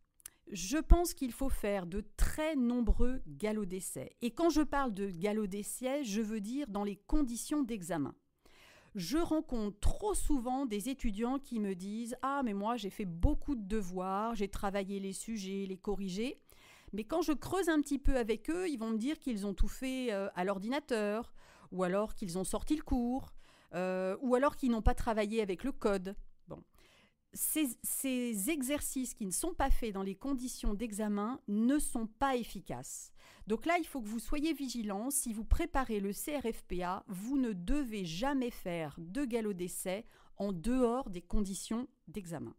je 0.52 0.78
pense 0.78 1.14
qu'il 1.14 1.32
faut 1.32 1.50
faire 1.50 1.86
de 1.86 2.04
très 2.16 2.56
nombreux 2.56 3.22
galops 3.28 3.68
d'essai. 3.68 4.16
Et 4.22 4.32
quand 4.32 4.50
je 4.50 4.62
parle 4.62 4.94
de 4.94 5.10
galops 5.10 5.50
d'essai, 5.50 6.04
je 6.04 6.22
veux 6.22 6.42
dire 6.42 6.68
dans 6.68 6.84
les 6.84 6.96
conditions 6.96 7.64
d'examen. 7.64 8.16
Je 8.98 9.20
rencontre 9.20 9.80
trop 9.80 10.16
souvent 10.16 10.66
des 10.66 10.90
étudiants 10.90 11.38
qui 11.38 11.60
me 11.60 11.76
disent 11.76 12.18
Ah, 12.24 12.42
mais 12.44 12.56
moi 12.56 12.78
j'ai 12.78 12.90
fait 12.90 13.06
beaucoup 13.06 13.54
de 13.54 13.62
devoirs, 13.62 14.34
j'ai 14.34 14.48
travaillé 14.48 15.00
les 15.00 15.14
sujets, 15.14 15.68
les 15.70 15.78
corrigés. 15.78 16.40
Mais 16.94 17.04
quand 17.04 17.22
je 17.22 17.34
creuse 17.34 17.70
un 17.70 17.80
petit 17.80 18.00
peu 18.00 18.18
avec 18.18 18.50
eux, 18.50 18.68
ils 18.68 18.78
vont 18.80 18.90
me 18.90 18.98
dire 18.98 19.20
qu'ils 19.20 19.46
ont 19.46 19.54
tout 19.54 19.68
fait 19.68 20.12
euh, 20.12 20.30
à 20.34 20.44
l'ordinateur, 20.44 21.32
ou 21.72 21.84
alors 21.84 22.16
qu'ils 22.16 22.40
ont 22.40 22.44
sorti 22.44 22.76
le 22.76 22.82
cours, 22.82 23.34
euh, 23.76 24.18
ou 24.22 24.34
alors 24.34 24.56
qu'ils 24.56 24.72
n'ont 24.72 24.82
pas 24.82 24.96
travaillé 24.96 25.44
avec 25.44 25.64
le 25.64 25.72
code. 25.72 26.16
Ces, 27.38 28.50
exercices 28.50 29.14
qui 29.14 29.26
ne 29.26 29.32
sont 29.32 29.54
pas 29.54 29.70
faits 29.70 29.94
dans 29.94 30.02
les 30.02 30.16
conditions 30.16 30.74
d'examen 30.74 31.40
ne 31.48 31.78
sont 31.78 32.08
pas 32.08 32.36
efficaces. 32.36 33.12
Donc 33.46 33.66
là, 33.66 33.78
il 33.80 33.86
faut 33.86 34.02
que 34.02 34.08
vous 34.08 34.20
soyez 34.20 34.54
vigilants. 34.54 35.12
Si 35.12 35.34
vous 35.34 35.46
préparez 35.46 36.00
le 36.00 36.12
CRFPA, 36.12 37.04
vous 37.08 37.38
ne 37.38 37.54
devez 37.54 38.06
jamais 38.06 38.50
faire 38.50 38.96
de 38.98 39.24
galop 39.24 39.54
d'essai 39.54 40.06
en 40.38 40.52
dehors 40.52 41.10
des 41.10 41.22
conditions 41.22 41.88
d'examen. 42.08 42.56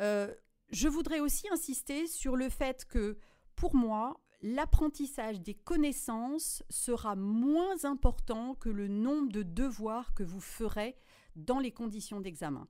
Euh, 0.00 0.32
je 0.70 0.88
voudrais 0.88 1.20
aussi 1.20 1.48
insister 1.50 2.06
sur 2.06 2.36
le 2.36 2.48
fait 2.48 2.84
que, 2.84 3.16
pour 3.56 3.74
moi, 3.74 4.20
l'apprentissage 4.42 5.40
des 5.40 5.54
connaissances 5.54 6.62
sera 6.68 7.16
moins 7.16 7.84
important 7.84 8.54
que 8.54 8.68
le 8.68 8.88
nombre 8.88 9.32
de 9.32 9.42
devoirs 9.42 10.12
que 10.14 10.22
vous 10.22 10.40
ferez 10.40 10.96
dans 11.36 11.58
les 11.58 11.72
conditions 11.72 12.20
d'examen. 12.20 12.66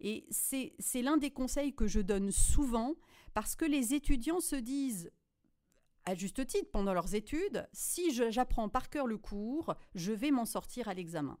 Et 0.00 0.26
c'est 0.30 1.02
l'un 1.02 1.16
des 1.16 1.30
conseils 1.30 1.74
que 1.74 1.86
je 1.86 2.00
donne 2.00 2.30
souvent 2.30 2.94
parce 3.34 3.56
que 3.56 3.64
les 3.64 3.94
étudiants 3.94 4.40
se 4.40 4.56
disent, 4.56 5.10
à 6.04 6.14
juste 6.14 6.46
titre, 6.46 6.70
pendant 6.70 6.94
leurs 6.94 7.14
études, 7.14 7.68
si 7.72 8.12
j'apprends 8.12 8.68
par 8.68 8.90
cœur 8.90 9.06
le 9.06 9.18
cours, 9.18 9.74
je 9.94 10.12
vais 10.12 10.30
m'en 10.30 10.44
sortir 10.44 10.88
à 10.88 10.94
l'examen. 10.94 11.38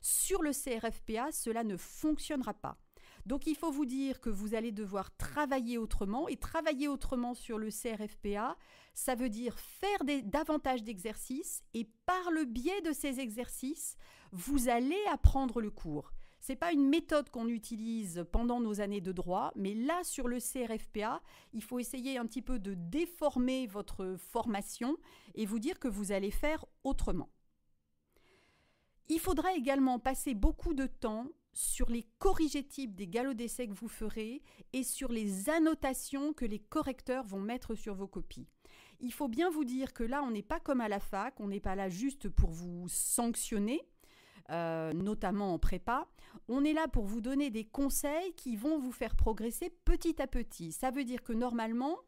Sur 0.00 0.42
le 0.42 0.52
CRFPA, 0.52 1.32
cela 1.32 1.64
ne 1.64 1.76
fonctionnera 1.76 2.54
pas. 2.54 2.78
Donc 3.26 3.48
il 3.48 3.56
faut 3.56 3.72
vous 3.72 3.86
dire 3.86 4.20
que 4.20 4.30
vous 4.30 4.54
allez 4.54 4.70
devoir 4.70 5.14
travailler 5.16 5.78
autrement. 5.78 6.28
Et 6.28 6.36
travailler 6.36 6.88
autrement 6.88 7.34
sur 7.34 7.58
le 7.58 7.70
CRFPA, 7.70 8.56
ça 8.94 9.14
veut 9.16 9.28
dire 9.28 9.58
faire 9.58 9.98
davantage 10.24 10.84
d'exercices. 10.84 11.62
Et 11.74 11.88
par 12.06 12.30
le 12.30 12.44
biais 12.44 12.80
de 12.82 12.92
ces 12.92 13.18
exercices, 13.18 13.96
vous 14.30 14.68
allez 14.68 15.02
apprendre 15.10 15.60
le 15.60 15.70
cours. 15.70 16.12
Ce 16.40 16.52
n'est 16.52 16.56
pas 16.56 16.72
une 16.72 16.88
méthode 16.88 17.28
qu'on 17.30 17.48
utilise 17.48 18.24
pendant 18.30 18.60
nos 18.60 18.80
années 18.80 19.00
de 19.00 19.10
droit, 19.10 19.50
mais 19.56 19.74
là, 19.74 20.04
sur 20.04 20.28
le 20.28 20.38
CRFPA, 20.38 21.20
il 21.52 21.62
faut 21.62 21.80
essayer 21.80 22.18
un 22.18 22.26
petit 22.26 22.42
peu 22.42 22.60
de 22.60 22.74
déformer 22.74 23.66
votre 23.66 24.14
formation 24.16 24.96
et 25.34 25.44
vous 25.44 25.58
dire 25.58 25.80
que 25.80 25.88
vous 25.88 26.12
allez 26.12 26.30
faire 26.30 26.64
autrement. 26.84 27.30
Il 29.08 29.18
faudra 29.18 29.54
également 29.54 29.98
passer 29.98 30.34
beaucoup 30.34 30.74
de 30.74 30.86
temps 30.86 31.26
sur 31.56 31.88
les 31.88 32.04
corrigétypes 32.18 32.94
des 32.94 33.08
galops 33.08 33.36
d'essai 33.36 33.66
que 33.66 33.72
vous 33.72 33.88
ferez 33.88 34.42
et 34.74 34.82
sur 34.82 35.10
les 35.10 35.48
annotations 35.48 36.34
que 36.34 36.44
les 36.44 36.58
correcteurs 36.58 37.24
vont 37.24 37.40
mettre 37.40 37.74
sur 37.74 37.94
vos 37.94 38.06
copies. 38.06 38.46
Il 39.00 39.12
faut 39.12 39.28
bien 39.28 39.48
vous 39.48 39.64
dire 39.64 39.94
que 39.94 40.04
là, 40.04 40.22
on 40.22 40.30
n'est 40.30 40.42
pas 40.42 40.60
comme 40.60 40.82
à 40.82 40.88
la 40.88 41.00
fac, 41.00 41.40
on 41.40 41.48
n'est 41.48 41.60
pas 41.60 41.74
là 41.74 41.88
juste 41.88 42.28
pour 42.28 42.50
vous 42.50 42.86
sanctionner, 42.88 43.80
euh, 44.50 44.92
notamment 44.92 45.54
en 45.54 45.58
prépa. 45.58 46.06
On 46.48 46.62
est 46.62 46.74
là 46.74 46.88
pour 46.88 47.06
vous 47.06 47.22
donner 47.22 47.50
des 47.50 47.64
conseils 47.64 48.34
qui 48.34 48.56
vont 48.56 48.78
vous 48.78 48.92
faire 48.92 49.16
progresser 49.16 49.70
petit 49.86 50.20
à 50.20 50.26
petit. 50.26 50.72
Ça 50.72 50.90
veut 50.90 51.04
dire 51.04 51.22
que 51.22 51.32
normalement, 51.32 51.98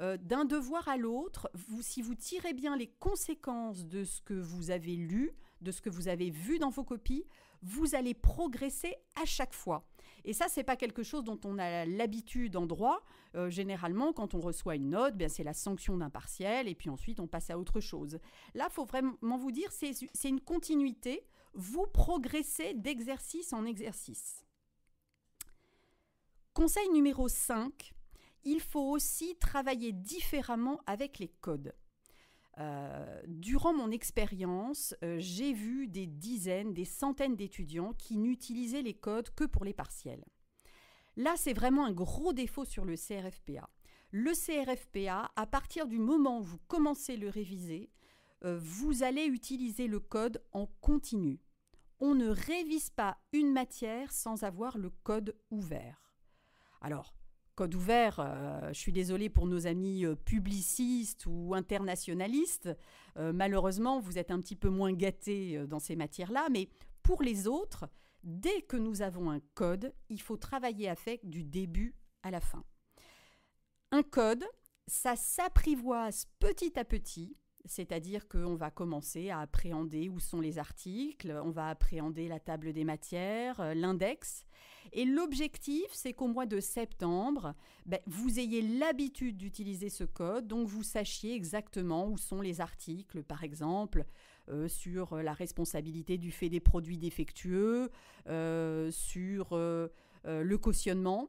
euh, 0.00 0.16
d'un 0.16 0.44
devoir 0.44 0.88
à 0.88 0.96
l'autre, 0.96 1.50
si 1.80 2.02
vous 2.02 2.14
tirez 2.14 2.54
bien 2.54 2.76
les 2.76 2.88
conséquences 2.88 3.84
de 3.84 4.04
ce 4.04 4.20
que 4.20 4.34
vous 4.34 4.70
avez 4.70 4.94
lu, 4.94 5.32
de 5.60 5.72
ce 5.72 5.80
que 5.80 5.90
vous 5.90 6.08
avez 6.08 6.30
vu 6.30 6.58
dans 6.58 6.70
vos 6.70 6.84
copies, 6.84 7.24
vous 7.62 7.94
allez 7.94 8.14
progresser 8.14 8.94
à 9.20 9.24
chaque 9.24 9.54
fois. 9.54 9.86
Et 10.24 10.32
ça, 10.32 10.46
c'est 10.48 10.62
pas 10.62 10.76
quelque 10.76 11.02
chose 11.02 11.24
dont 11.24 11.40
on 11.44 11.58
a 11.58 11.84
l'habitude 11.84 12.56
en 12.56 12.66
droit. 12.66 13.02
Euh, 13.34 13.50
généralement, 13.50 14.12
quand 14.12 14.34
on 14.34 14.40
reçoit 14.40 14.76
une 14.76 14.90
note, 14.90 15.16
bien 15.16 15.28
c'est 15.28 15.42
la 15.42 15.54
sanction 15.54 15.96
d'un 15.96 16.10
partiel, 16.10 16.68
et 16.68 16.74
puis 16.74 16.90
ensuite 16.90 17.18
on 17.18 17.26
passe 17.26 17.50
à 17.50 17.58
autre 17.58 17.80
chose. 17.80 18.18
Là, 18.54 18.68
faut 18.68 18.84
vraiment 18.84 19.38
vous 19.38 19.50
dire, 19.50 19.70
c'est 19.72 20.28
une 20.28 20.40
continuité. 20.40 21.24
Vous 21.54 21.86
progressez 21.86 22.74
d'exercice 22.74 23.52
en 23.52 23.64
exercice. 23.64 24.44
Conseil 26.54 26.88
numéro 26.90 27.28
5, 27.28 27.92
il 28.44 28.60
faut 28.60 28.90
aussi 28.90 29.36
travailler 29.36 29.92
différemment 29.92 30.80
avec 30.86 31.18
les 31.18 31.28
codes. 31.28 31.74
Euh, 32.58 33.22
durant 33.26 33.72
mon 33.72 33.90
expérience, 33.90 34.94
euh, 35.02 35.16
j'ai 35.18 35.52
vu 35.52 35.88
des 35.88 36.06
dizaines, 36.06 36.74
des 36.74 36.84
centaines 36.84 37.36
d'étudiants 37.36 37.94
qui 37.94 38.18
n'utilisaient 38.18 38.82
les 38.82 38.94
codes 38.94 39.30
que 39.30 39.44
pour 39.44 39.64
les 39.64 39.72
partiels. 39.72 40.24
Là, 41.16 41.34
c'est 41.36 41.52
vraiment 41.52 41.84
un 41.84 41.92
gros 41.92 42.32
défaut 42.32 42.64
sur 42.64 42.84
le 42.84 42.96
CRFPA. 42.96 43.68
Le 44.10 44.32
CRFPA, 44.32 45.30
à 45.34 45.46
partir 45.46 45.86
du 45.86 45.98
moment 45.98 46.40
où 46.40 46.42
vous 46.42 46.60
commencez 46.68 47.16
le 47.16 47.28
réviser, 47.28 47.90
euh, 48.44 48.58
vous 48.60 49.02
allez 49.02 49.24
utiliser 49.24 49.86
le 49.86 50.00
code 50.00 50.42
en 50.52 50.66
continu. 50.80 51.40
On 52.00 52.14
ne 52.14 52.28
révise 52.28 52.90
pas 52.90 53.18
une 53.32 53.52
matière 53.52 54.12
sans 54.12 54.42
avoir 54.42 54.76
le 54.76 54.90
code 54.90 55.36
ouvert. 55.50 56.12
Alors, 56.80 57.14
code 57.54 57.74
ouvert, 57.74 58.18
euh, 58.20 58.68
je 58.68 58.78
suis 58.78 58.92
désolée 58.92 59.28
pour 59.28 59.46
nos 59.46 59.66
amis 59.66 60.04
euh, 60.04 60.14
publicistes 60.14 61.26
ou 61.26 61.54
internationalistes. 61.54 62.70
Euh, 63.18 63.32
malheureusement, 63.32 64.00
vous 64.00 64.18
êtes 64.18 64.30
un 64.30 64.40
petit 64.40 64.56
peu 64.56 64.68
moins 64.68 64.92
gâtés 64.92 65.66
dans 65.66 65.78
ces 65.78 65.96
matières-là, 65.96 66.48
mais 66.50 66.68
pour 67.02 67.22
les 67.22 67.46
autres, 67.46 67.88
dès 68.22 68.62
que 68.62 68.76
nous 68.76 69.02
avons 69.02 69.30
un 69.30 69.40
code, 69.54 69.92
il 70.08 70.20
faut 70.20 70.36
travailler 70.36 70.88
avec 70.88 71.28
du 71.28 71.44
début 71.44 71.94
à 72.22 72.30
la 72.30 72.40
fin. 72.40 72.64
Un 73.90 74.02
code, 74.02 74.44
ça 74.86 75.16
s'apprivoise 75.16 76.26
petit 76.38 76.78
à 76.78 76.84
petit 76.84 77.36
c'est-à-dire 77.64 78.26
qu'on 78.28 78.56
va 78.56 78.72
commencer 78.72 79.30
à 79.30 79.38
appréhender 79.38 80.08
où 80.08 80.18
sont 80.18 80.40
les 80.40 80.58
articles, 80.58 81.40
on 81.44 81.50
va 81.50 81.68
appréhender 81.68 82.26
la 82.26 82.40
table 82.40 82.72
des 82.72 82.82
matières, 82.82 83.74
l'index. 83.76 84.44
Et 84.92 85.04
l'objectif, 85.04 85.86
c'est 85.92 86.12
qu'au 86.12 86.28
mois 86.28 86.46
de 86.46 86.60
septembre, 86.60 87.54
ben, 87.86 88.00
vous 88.06 88.38
ayez 88.38 88.62
l'habitude 88.62 89.36
d'utiliser 89.36 89.88
ce 89.88 90.04
code, 90.04 90.46
donc 90.46 90.68
vous 90.68 90.82
sachiez 90.82 91.34
exactement 91.34 92.06
où 92.08 92.16
sont 92.16 92.40
les 92.40 92.60
articles, 92.60 93.22
par 93.22 93.44
exemple, 93.44 94.04
euh, 94.48 94.68
sur 94.68 95.16
la 95.16 95.32
responsabilité 95.32 96.18
du 96.18 96.30
fait 96.30 96.48
des 96.48 96.60
produits 96.60 96.98
défectueux, 96.98 97.90
euh, 98.28 98.90
sur 98.90 99.56
le 100.24 100.56
cautionnement 100.56 101.28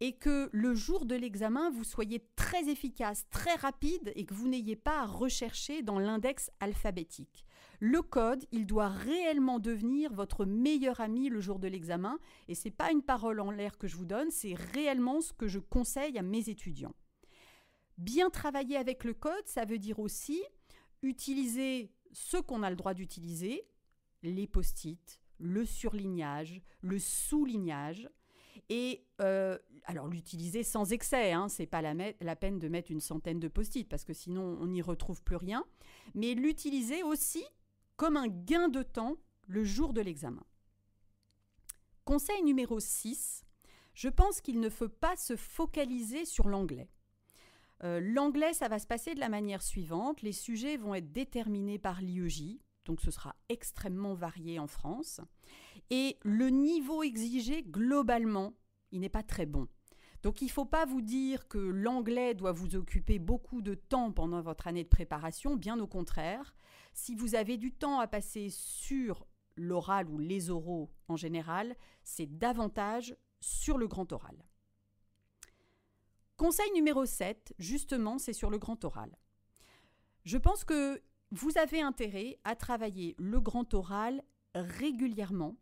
et 0.00 0.14
que 0.14 0.48
le 0.52 0.74
jour 0.74 1.04
de 1.04 1.14
l'examen, 1.14 1.70
vous 1.70 1.84
soyez 1.84 2.26
très 2.34 2.68
efficace, 2.68 3.26
très 3.30 3.54
rapide 3.54 4.12
et 4.16 4.24
que 4.24 4.34
vous 4.34 4.48
n'ayez 4.48 4.76
pas 4.76 5.02
à 5.02 5.06
rechercher 5.06 5.82
dans 5.82 5.98
l'index 5.98 6.50
alphabétique. 6.58 7.44
Le 7.80 8.02
code, 8.02 8.44
il 8.50 8.66
doit 8.66 8.88
réellement 8.88 9.58
devenir 9.58 10.12
votre 10.12 10.44
meilleur 10.44 11.00
ami 11.00 11.28
le 11.28 11.40
jour 11.40 11.58
de 11.58 11.68
l'examen 11.68 12.18
et 12.48 12.54
c'est 12.54 12.70
pas 12.70 12.90
une 12.90 13.02
parole 13.02 13.40
en 13.40 13.50
l'air 13.50 13.78
que 13.78 13.88
je 13.88 13.96
vous 13.96 14.06
donne, 14.06 14.30
c'est 14.30 14.54
réellement 14.54 15.20
ce 15.20 15.32
que 15.32 15.48
je 15.48 15.58
conseille 15.58 16.18
à 16.18 16.22
mes 16.22 16.48
étudiants. 16.48 16.94
Bien 17.98 18.30
travailler 18.30 18.76
avec 18.76 19.04
le 19.04 19.12
code, 19.12 19.46
ça 19.46 19.64
veut 19.66 19.78
dire 19.78 19.98
aussi 19.98 20.42
utiliser 21.02 21.92
ce 22.12 22.38
qu'on 22.38 22.62
a 22.62 22.70
le 22.70 22.76
droit 22.76 22.94
d'utiliser, 22.94 23.66
les 24.22 24.46
post-it, 24.46 25.20
le 25.38 25.64
surlignage, 25.64 26.60
le 26.82 26.98
soulignage, 26.98 28.08
et 28.68 29.04
euh, 29.20 29.58
alors 29.84 30.08
l'utiliser 30.08 30.62
sans 30.62 30.92
excès, 30.92 31.32
hein, 31.32 31.48
c'est 31.48 31.66
pas 31.66 31.82
la, 31.82 32.36
peine 32.36 32.58
de 32.58 32.68
mettre 32.68 32.90
une 32.90 33.00
centaine 33.00 33.40
de 33.40 33.48
post-it 33.48 33.88
parce 33.88 34.04
que 34.04 34.12
sinon 34.12 34.58
on 34.60 34.68
n'y 34.68 34.82
retrouve 34.82 35.22
plus 35.22 35.36
rien, 35.36 35.64
mais 36.14 36.34
l'utiliser 36.34 37.02
aussi 37.02 37.44
comme 37.96 38.16
un 38.16 38.28
gain 38.28 38.68
de 38.68 38.82
temps 38.82 39.16
le 39.46 39.64
jour 39.64 39.92
de 39.92 40.00
l'examen. 40.00 40.44
Conseil 42.04 42.42
numéro 42.42 42.80
6, 42.80 43.44
je 43.94 44.08
pense 44.08 44.40
qu'il 44.40 44.60
ne 44.60 44.68
faut 44.68 44.88
pas 44.88 45.16
se 45.16 45.36
focaliser 45.36 46.24
sur 46.24 46.48
l'anglais. 46.48 46.88
Euh, 47.82 48.00
l'anglais, 48.00 48.52
ça 48.52 48.68
va 48.68 48.78
se 48.78 48.86
passer 48.86 49.14
de 49.14 49.20
la 49.20 49.28
manière 49.28 49.62
suivante. 49.62 50.22
Les 50.22 50.32
sujets 50.32 50.76
vont 50.76 50.94
être 50.94 51.12
déterminés 51.12 51.78
par 51.78 52.00
l'IEJ, 52.00 52.58
donc 52.84 53.00
ce 53.00 53.10
sera 53.10 53.34
extrêmement 53.48 54.14
varié 54.14 54.58
en 54.58 54.66
France. 54.66 55.20
Et 55.90 56.18
le 56.22 56.48
niveau 56.48 57.02
exigé, 57.02 57.62
globalement, 57.62 58.54
il 58.92 59.00
n'est 59.00 59.08
pas 59.08 59.22
très 59.22 59.46
bon. 59.46 59.68
Donc 60.22 60.42
il 60.42 60.46
ne 60.46 60.50
faut 60.50 60.66
pas 60.66 60.84
vous 60.84 61.00
dire 61.00 61.48
que 61.48 61.58
l'anglais 61.58 62.34
doit 62.34 62.52
vous 62.52 62.76
occuper 62.76 63.18
beaucoup 63.18 63.62
de 63.62 63.74
temps 63.74 64.12
pendant 64.12 64.40
votre 64.42 64.66
année 64.66 64.84
de 64.84 64.88
préparation, 64.88 65.56
bien 65.56 65.80
au 65.80 65.86
contraire. 65.86 66.54
Si 66.92 67.14
vous 67.14 67.34
avez 67.34 67.56
du 67.56 67.72
temps 67.72 68.00
à 68.00 68.06
passer 68.06 68.48
sur 68.50 69.26
l'oral 69.56 70.08
ou 70.08 70.18
les 70.18 70.50
oraux 70.50 70.90
en 71.08 71.16
général, 71.16 71.74
c'est 72.02 72.26
davantage 72.38 73.16
sur 73.40 73.78
le 73.78 73.88
grand 73.88 74.12
oral. 74.12 74.36
Conseil 76.36 76.70
numéro 76.72 77.04
7, 77.04 77.54
justement, 77.58 78.18
c'est 78.18 78.32
sur 78.32 78.50
le 78.50 78.58
grand 78.58 78.84
oral. 78.84 79.14
Je 80.24 80.38
pense 80.38 80.64
que 80.64 81.02
vous 81.30 81.56
avez 81.58 81.80
intérêt 81.80 82.38
à 82.44 82.56
travailler 82.56 83.14
le 83.18 83.40
grand 83.40 83.72
oral 83.74 84.22
régulièrement, 84.54 85.56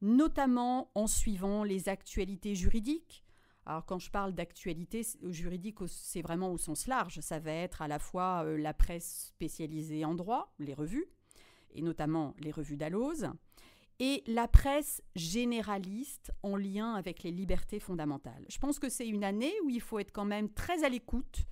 notamment 0.00 0.90
en 0.94 1.06
suivant 1.06 1.64
les 1.64 1.88
actualités 1.88 2.54
juridiques. 2.54 3.24
Alors 3.66 3.84
quand 3.84 3.98
je 3.98 4.10
parle 4.10 4.34
d'actualité 4.34 5.02
juridique, 5.24 5.78
c'est 5.86 6.22
vraiment 6.22 6.52
au 6.52 6.58
sens 6.58 6.86
large. 6.86 7.20
Ça 7.20 7.38
va 7.38 7.52
être 7.52 7.82
à 7.82 7.88
la 7.88 7.98
fois 7.98 8.44
euh, 8.44 8.56
la 8.56 8.74
presse 8.74 9.26
spécialisée 9.28 10.04
en 10.04 10.14
droit, 10.14 10.54
les 10.58 10.74
revues, 10.74 11.06
et 11.74 11.82
notamment 11.82 12.34
les 12.40 12.50
revues 12.50 12.76
d'Alloz, 12.76 13.30
et 14.00 14.24
la 14.26 14.48
presse 14.48 15.02
généraliste 15.14 16.32
en 16.42 16.56
lien 16.56 16.94
avec 16.94 17.22
les 17.22 17.30
libertés 17.30 17.80
fondamentales. 17.80 18.46
Je 18.48 18.58
pense 18.58 18.78
que 18.78 18.88
c'est 18.88 19.06
une 19.06 19.24
année 19.24 19.52
où 19.64 19.70
il 19.70 19.82
faut 19.82 19.98
être 19.98 20.12
quand 20.12 20.24
même 20.24 20.48
très 20.48 20.84
à 20.84 20.88
l'écoute 20.88 21.44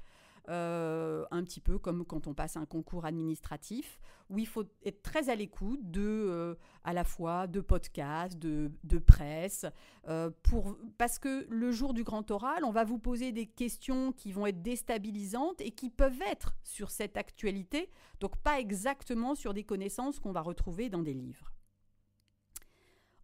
euh, 0.48 1.26
un 1.30 1.44
petit 1.44 1.60
peu 1.60 1.78
comme 1.78 2.06
quand 2.06 2.26
on 2.26 2.32
passe 2.32 2.56
un 2.56 2.64
concours 2.64 3.04
administratif, 3.04 4.00
où 4.30 4.38
il 4.38 4.46
faut 4.46 4.64
être 4.84 5.02
très 5.02 5.28
à 5.28 5.34
l'écoute 5.34 5.90
de, 5.90 6.00
euh, 6.00 6.54
à 6.84 6.92
la 6.92 7.04
fois 7.04 7.46
de 7.46 7.60
podcasts, 7.60 8.38
de, 8.38 8.98
presse, 8.98 9.66
euh, 10.08 10.30
pour, 10.42 10.78
parce 10.96 11.18
que 11.18 11.46
le 11.50 11.70
jour 11.70 11.92
du 11.92 12.02
grand 12.02 12.30
oral, 12.30 12.64
on 12.64 12.70
va 12.70 12.84
vous 12.84 12.98
poser 12.98 13.30
des 13.30 13.46
questions 13.46 14.12
qui 14.12 14.32
vont 14.32 14.46
être 14.46 14.62
déstabilisantes 14.62 15.60
et 15.60 15.70
qui 15.70 15.90
peuvent 15.90 16.22
être 16.22 16.56
sur 16.64 16.90
cette 16.90 17.16
actualité, 17.16 17.90
donc 18.20 18.36
pas 18.38 18.58
exactement 18.58 19.34
sur 19.34 19.52
des 19.52 19.64
connaissances 19.64 20.18
qu'on 20.18 20.32
va 20.32 20.40
retrouver 20.40 20.88
dans 20.88 21.02
des 21.02 21.14
livres. 21.14 21.52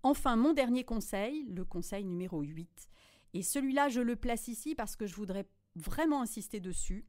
Enfin, 0.02 0.36
mon 0.36 0.52
dernier 0.52 0.84
conseil, 0.84 1.46
le 1.48 1.64
conseil 1.64 2.04
numéro 2.04 2.42
8, 2.42 2.90
et 3.32 3.42
celui-là, 3.42 3.88
je 3.88 4.00
le 4.00 4.14
place 4.14 4.48
ici 4.48 4.74
parce 4.74 4.94
que 4.94 5.06
je 5.06 5.14
voudrais 5.14 5.46
vraiment 5.74 6.22
insister 6.22 6.60
dessus. 6.60 7.06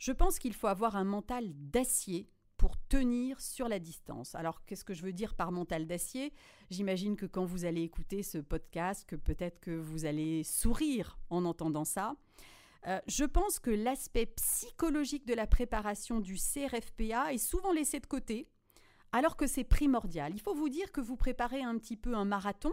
Je 0.00 0.12
pense 0.12 0.38
qu'il 0.38 0.54
faut 0.54 0.66
avoir 0.66 0.96
un 0.96 1.04
mental 1.04 1.52
d'acier 1.54 2.30
pour 2.56 2.76
tenir 2.88 3.38
sur 3.38 3.68
la 3.68 3.78
distance. 3.78 4.34
Alors, 4.34 4.64
qu'est-ce 4.64 4.82
que 4.82 4.94
je 4.94 5.02
veux 5.02 5.12
dire 5.12 5.34
par 5.34 5.52
mental 5.52 5.86
d'acier? 5.86 6.32
J'imagine 6.70 7.16
que 7.16 7.26
quand 7.26 7.44
vous 7.44 7.66
allez 7.66 7.82
écouter 7.82 8.22
ce 8.22 8.38
podcast, 8.38 9.04
que 9.06 9.14
peut-être 9.14 9.60
que 9.60 9.70
vous 9.70 10.06
allez 10.06 10.42
sourire 10.42 11.18
en 11.28 11.44
entendant 11.44 11.84
ça. 11.84 12.16
Euh, 12.86 12.98
je 13.06 13.24
pense 13.24 13.58
que 13.58 13.70
l'aspect 13.70 14.24
psychologique 14.24 15.26
de 15.26 15.34
la 15.34 15.46
préparation 15.46 16.18
du 16.18 16.36
CRFPA 16.36 17.34
est 17.34 17.38
souvent 17.38 17.72
laissé 17.72 18.00
de 18.00 18.06
côté 18.06 18.48
alors 19.12 19.36
que 19.36 19.46
c'est 19.46 19.64
primordial. 19.64 20.32
Il 20.34 20.40
faut 20.40 20.54
vous 20.54 20.68
dire 20.68 20.92
que 20.92 21.00
vous 21.00 21.16
préparez 21.16 21.62
un 21.62 21.76
petit 21.78 21.96
peu 21.96 22.14
un 22.14 22.24
marathon 22.24 22.72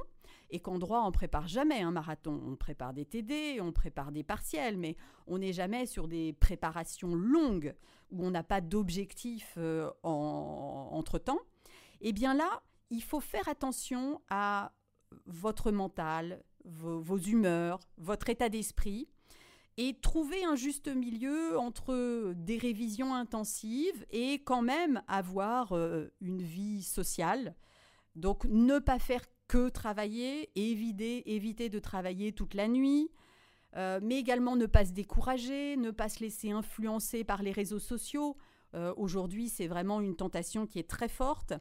et 0.49 0.59
qu'en 0.59 0.79
droit, 0.79 1.03
on 1.05 1.11
prépare 1.11 1.47
jamais 1.47 1.81
un 1.81 1.91
marathon. 1.91 2.41
On 2.45 2.55
prépare 2.55 2.93
des 2.93 3.05
TD, 3.05 3.59
on 3.61 3.71
prépare 3.71 4.11
des 4.11 4.23
partiels, 4.23 4.77
mais 4.77 4.95
on 5.25 5.39
n'est 5.39 5.53
jamais 5.53 5.85
sur 5.85 6.07
des 6.07 6.33
préparations 6.33 7.15
longues 7.15 7.75
où 8.11 8.25
on 8.25 8.31
n'a 8.31 8.43
pas 8.43 8.61
d'objectif 8.61 9.55
euh, 9.57 9.89
entre-temps. 10.03 11.39
Eh 12.01 12.13
bien 12.13 12.33
là, 12.33 12.61
il 12.89 13.03
faut 13.03 13.19
faire 13.19 13.47
attention 13.49 14.21
à 14.29 14.71
votre 15.25 15.71
mental, 15.71 16.43
vos 16.63 17.17
humeurs, 17.17 17.79
votre 17.97 18.29
état 18.29 18.49
d'esprit 18.49 19.09
et 19.77 19.93
trouver 19.99 20.43
un 20.43 20.55
juste 20.55 20.87
milieu 20.87 21.57
entre 21.59 22.33
des 22.35 22.57
révisions 22.57 23.13
intensives 23.13 24.05
et 24.09 24.41
quand 24.43 24.63
même 24.63 25.01
avoir 25.07 25.73
euh, 25.73 26.11
une 26.19 26.41
vie 26.41 26.81
sociale. 26.81 27.55
Donc 28.15 28.45
ne 28.45 28.79
pas 28.79 28.97
faire 28.97 29.23
que 29.47 29.69
travailler, 29.69 30.49
éviter, 30.55 31.35
éviter 31.35 31.69
de 31.69 31.79
travailler 31.79 32.33
toute 32.33 32.55
la 32.55 32.67
nuit, 32.67 33.11
euh, 33.75 33.99
mais 34.01 34.17
également 34.17 34.55
ne 34.55 34.65
pas 34.65 34.85
se 34.85 34.91
décourager, 34.91 35.77
ne 35.77 35.91
pas 35.91 36.09
se 36.09 36.21
laisser 36.21 36.51
influencer 36.51 37.23
par 37.23 37.43
les 37.43 37.51
réseaux 37.51 37.79
sociaux. 37.79 38.35
Euh, 38.73 38.93
aujourd'hui, 38.97 39.47
c'est 39.47 39.67
vraiment 39.67 40.01
une 40.01 40.15
tentation 40.15 40.65
qui 40.65 40.79
est 40.79 40.89
très 40.89 41.07
forte. 41.07 41.53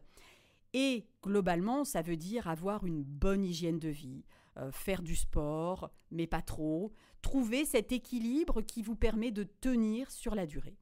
Et 0.72 1.06
globalement, 1.22 1.84
ça 1.84 2.02
veut 2.02 2.16
dire 2.16 2.48
avoir 2.48 2.86
une 2.86 3.02
bonne 3.02 3.44
hygiène 3.44 3.78
de 3.78 3.88
vie, 3.88 4.24
faire 4.72 5.02
du 5.02 5.16
sport, 5.16 5.90
mais 6.10 6.26
pas 6.26 6.42
trop, 6.42 6.92
trouver 7.22 7.64
cet 7.64 7.92
équilibre 7.92 8.62
qui 8.62 8.82
vous 8.82 8.96
permet 8.96 9.30
de 9.30 9.44
tenir 9.44 10.10
sur 10.10 10.34
la 10.34 10.46
durée. 10.46 10.78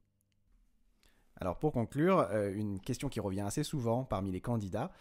Alors 1.37 1.59
pour 1.59 1.73
conclure, 1.73 2.19
euh, 2.19 2.53
une 2.53 2.79
question 2.79 3.09
qui 3.09 3.19
revient 3.19 3.41
assez 3.41 3.63
souvent 3.63 4.03
parmi 4.03 4.31
les 4.31 4.41
candidats. 4.41 4.91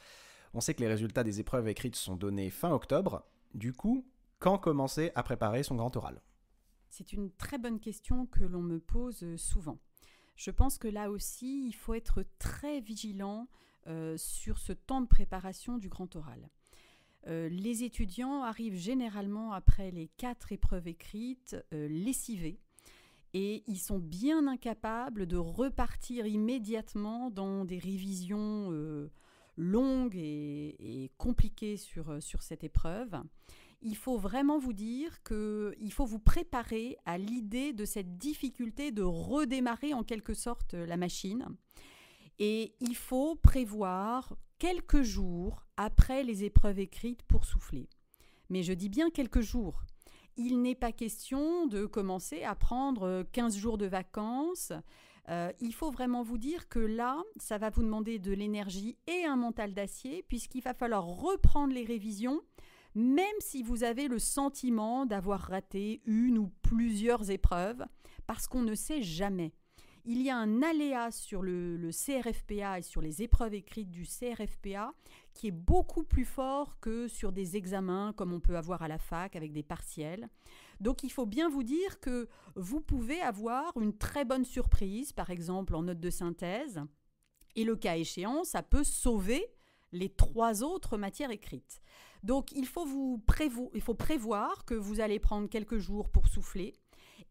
On 0.52 0.60
sait 0.60 0.74
que 0.74 0.80
les 0.80 0.88
résultats 0.88 1.24
des 1.24 1.40
épreuves 1.40 1.68
écrites 1.68 1.96
sont 1.96 2.16
donnés 2.16 2.50
fin 2.50 2.72
octobre. 2.72 3.24
Du 3.54 3.72
coup, 3.72 4.04
quand 4.38 4.58
commencer 4.58 5.12
à 5.14 5.22
préparer 5.22 5.62
son 5.62 5.76
grand 5.76 5.96
oral? 5.96 6.20
C'est 6.88 7.12
une 7.12 7.30
très 7.30 7.58
bonne 7.58 7.80
question 7.80 8.26
que 8.26 8.44
l'on 8.44 8.62
me 8.62 8.78
pose 8.78 9.37
souvent. 9.37 9.78
Je 10.37 10.50
pense 10.50 10.78
que 10.78 10.88
là 10.88 11.10
aussi, 11.10 11.66
il 11.66 11.72
faut 11.72 11.94
être 11.94 12.24
très 12.38 12.80
vigilant 12.80 13.48
euh, 13.87 14.16
sur 14.16 14.58
ce 14.58 14.72
temps 14.72 15.00
de 15.00 15.06
préparation 15.06 15.78
du 15.78 15.88
grand 15.88 16.14
oral. 16.16 16.48
Euh, 17.26 17.48
les 17.48 17.84
étudiants 17.84 18.42
arrivent 18.42 18.76
généralement 18.76 19.52
après 19.52 19.90
les 19.90 20.08
quatre 20.16 20.52
épreuves 20.52 20.88
écrites 20.88 21.56
euh, 21.72 21.88
lessivés 21.88 22.60
et 23.32 23.64
ils 23.66 23.78
sont 23.78 23.98
bien 23.98 24.46
incapables 24.46 25.26
de 25.26 25.37
repartir 25.37 26.26
immédiatement 26.26 27.30
dans 27.30 27.64
des 27.64 27.78
révisions 27.78 28.68
euh, 28.72 29.10
longues 29.56 30.16
et, 30.16 31.10
compliquées 31.16 31.76
sur, 31.76 32.22
sur 32.22 32.42
cette 32.42 32.62
épreuve. 32.62 33.16
Il 33.82 33.96
faut 33.96 34.18
vraiment 34.18 34.58
vous 34.58 34.72
dire 34.72 35.22
qu'il 35.22 35.92
faut 35.92 36.06
vous 36.06 36.18
préparer 36.18 36.96
à 37.06 37.18
l'idée 37.18 37.72
de 37.72 37.84
cette 37.84 38.16
difficulté 38.18 38.92
de 38.92 39.02
redémarrer 39.02 39.94
en 39.94 40.04
quelque 40.04 40.34
sorte 40.34 40.74
la 40.74 40.96
machine. 40.96 41.48
Et 42.38 42.74
il 42.80 42.96
faut 42.96 43.34
prévoir 43.37 44.37
quelques 44.58 45.02
jours 45.02 45.63
après 45.76 46.22
les 46.22 46.44
épreuves 46.44 46.78
écrites 46.78 47.22
pour 47.22 47.44
souffler. 47.44 47.88
Mais 48.50 48.62
je 48.62 48.72
dis 48.72 48.88
bien 48.88 49.10
quelques 49.10 49.40
jours. 49.40 49.82
Il 50.37 50.62
n'est 50.62 50.74
pas 50.74 50.92
question 50.92 51.66
de 51.66 51.87
commencer 51.87 52.42
à 52.42 52.54
prendre 52.54 53.24
15 53.32 53.56
jours 53.56 53.78
de 53.78 53.87
vacances. 53.87 54.72
Euh, 55.28 55.52
il 55.60 55.72
faut 55.72 55.90
vraiment 55.90 56.22
vous 56.22 56.38
dire 56.38 56.68
que 56.68 56.80
là, 56.80 57.22
ça 57.37 57.56
va 57.56 57.70
vous 57.70 57.82
demander 57.82 58.18
de 58.18 58.32
l'énergie 58.32 58.96
et 59.06 59.24
un 59.24 59.37
mental 59.37 59.72
d'acier, 59.72 60.24
puisqu'il 60.28 60.62
va 60.62 60.74
falloir 60.74 61.04
reprendre 61.04 61.72
les 61.72 61.84
révisions, 61.84 62.40
même 62.94 63.26
si 63.40 63.62
vous 63.62 63.84
avez 63.84 64.08
le 64.08 64.18
sentiment 64.18 65.06
d'avoir 65.06 65.40
raté 65.40 66.02
une 66.04 66.38
ou 66.38 66.52
plusieurs 66.62 67.30
épreuves, 67.30 67.84
parce 68.26 68.46
qu'on 68.46 68.62
ne 68.62 68.74
sait 68.74 69.02
jamais 69.02 69.52
il 70.06 70.20
y 70.22 70.28
a 70.28 70.36
un 70.36 70.62
aléa 70.62 71.10
sur 71.10 71.40
le, 71.42 71.90
CRFPA 71.90 72.78
et 72.78 72.82
sur 72.82 73.00
les 73.00 73.22
épreuves 73.22 73.54
écrites 73.54 73.90
du 73.90 74.04
CRFPA 74.04 74.92
qui 75.32 75.48
est 75.48 75.52
beaucoup 75.52 76.04
plus 76.04 76.26
fort 76.26 76.78
que 76.80 77.08
sur 77.08 77.32
des 77.32 77.56
examens 77.56 78.12
comme 78.14 78.32
on 78.32 78.40
peut 78.40 78.56
avoir 78.56 78.82
à 78.82 78.88
la 78.88 78.98
fac 78.98 79.34
avec 79.34 79.52
des 79.52 79.62
partiels. 79.62 80.28
Donc 80.80 81.02
il 81.02 81.10
faut 81.10 81.26
bien 81.26 81.48
vous 81.48 81.62
dire 81.62 82.00
que 82.00 82.28
vous 82.54 82.80
pouvez 82.80 83.20
avoir 83.20 83.76
une 83.78 83.96
très 83.96 84.24
bonne 84.24 84.44
surprise, 84.44 85.12
par 85.12 85.30
exemple 85.30 85.74
en 85.74 85.84
note 85.84 86.00
de 86.00 86.10
synthèse, 86.10 86.82
et 87.56 87.64
le 87.64 87.76
cas 87.76 87.96
échéant, 87.96 88.44
ça 88.44 88.62
peut 88.62 88.84
sauver 88.84 89.46
les 89.92 90.10
trois 90.10 90.62
autres 90.62 90.98
matières 90.98 91.30
écrites. 91.30 91.80
Donc 92.22 92.52
il 92.52 92.66
faut, 92.66 92.84
vous 92.84 93.22
il 93.74 93.80
faut 93.80 93.94
prévoir 93.94 94.64
que 94.64 94.74
vous 94.74 95.00
allez 95.00 95.18
prendre 95.18 95.48
quelques 95.48 95.78
jours 95.78 96.10
pour 96.10 96.26
souffler 96.26 96.74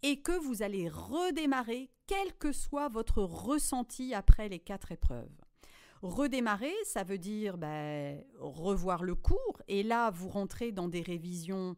et 0.04 0.22
que 0.22 0.34
vous 0.34 0.62
allez 0.62 0.90
redémarrer 0.90 1.90
quel 2.08 2.34
que 2.38 2.52
soit 2.52 2.90
votre 2.90 3.24
ressenti 3.24 4.14
après 4.14 4.50
les 4.50 4.60
quatre 4.60 4.92
épreuves. 4.92 5.32
Redémarrer, 6.02 6.74
ça 6.84 7.04
veut 7.04 7.18
dire 7.18 7.58
ben, 7.58 8.22
revoir 8.38 9.04
le 9.04 9.16
cours, 9.16 9.62
et 9.70 9.84
là, 9.84 10.12
vous 10.12 10.28
rentrez 10.28 10.74
dans 10.74 10.90
des 10.90 11.02
révisions 11.02 11.78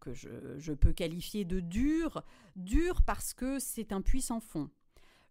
que 0.00 0.12
je, 0.12 0.72
peux 0.72 0.92
qualifier 0.92 1.44
de 1.44 1.60
dures, 1.60 2.24
dures 2.56 3.02
parce 3.02 3.34
que 3.34 3.60
c'est 3.60 3.92
un 3.92 4.02
puissant 4.02 4.40
fond. 4.40 4.68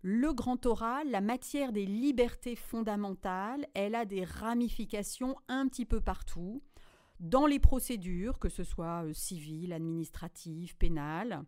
Le 0.02 0.32
grand 0.32 0.66
oral, 0.66 1.12
la 1.12 1.20
matière 1.20 1.74
des 1.74 1.86
libertés 1.86 2.56
fondamentales, 2.56 3.68
elle 3.74 3.96
a 3.96 4.06
des 4.06 4.24
ramifications 4.24 5.36
un 5.50 5.68
petit 5.68 5.86
peu 5.86 6.00
partout, 6.00 6.64
dans 7.20 7.46
les 7.46 7.60
procédures, 7.60 8.40
que 8.40 8.50
ce 8.50 8.64
soit 8.64 9.06
euh, 9.06 9.14
civiles, 9.14 9.74
administratives, 9.74 10.76
pénales, 10.78 11.44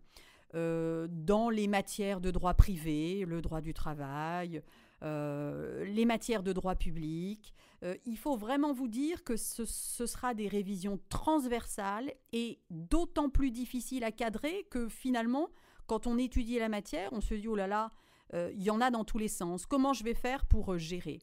euh, 0.55 1.07
dans 1.09 1.49
les 1.49 1.67
matières 1.67 2.21
de 2.21 2.29
droit 2.29 2.53
privé, 2.53 3.25
le 3.25 3.41
droit 3.41 3.59
du 3.59 3.73
travail, 3.73 4.61
euh, 5.01 5.83
les 5.85 6.05
matières 6.05 6.43
de 6.43 6.53
droit 6.53 6.75
public. 6.75 7.55
Euh, 7.83 7.95
il 8.05 8.17
faut 8.17 8.37
vraiment 8.37 8.71
vous 8.71 8.87
dire 8.87 9.23
que 9.23 9.35
ce, 9.35 9.65
sera 9.65 10.35
des 10.35 10.47
révisions 10.47 10.99
transversales 11.09 12.13
et 12.33 12.59
d'autant 12.69 13.29
plus 13.29 13.49
difficiles 13.49 14.03
à 14.03 14.11
cadrer 14.11 14.67
que 14.69 14.87
finalement, 14.89 15.49
quand 15.87 16.05
on 16.05 16.19
étudie 16.19 16.59
la 16.59 16.69
matière, 16.69 17.11
on 17.13 17.21
se 17.21 17.33
dit, 17.33 17.47
oh 17.47 17.55
là 17.55 17.67
là, 17.67 17.89
il 18.33 18.63
y 18.63 18.71
en 18.71 18.81
a 18.81 18.89
dans 18.89 19.03
tous 19.03 19.19
les 19.19 19.27
sens. 19.27 19.67
Comment 19.67 19.93
je 19.93 20.03
vais 20.03 20.15
faire 20.15 20.47
pour 20.47 20.79
gérer? 20.79 21.19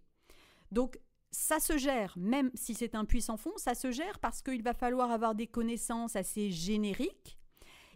Donc, 0.71 1.01
ça 1.33 1.59
se 1.59 1.77
gère, 1.77 2.15
même 2.17 2.53
si 2.55 2.75
c'est 2.75 2.95
un 2.95 3.05
puissant 3.05 3.37
fond, 3.37 3.53
ça 3.57 3.75
se 3.75 3.91
gère 3.91 4.21
parce 4.21 4.43
qu'il 4.43 4.63
va 4.63 4.75
falloir 4.75 5.11
avoir 5.11 5.35
des 5.35 5.49
connaissances 5.49 6.15
assez 6.15 6.53
génériques 6.53 7.40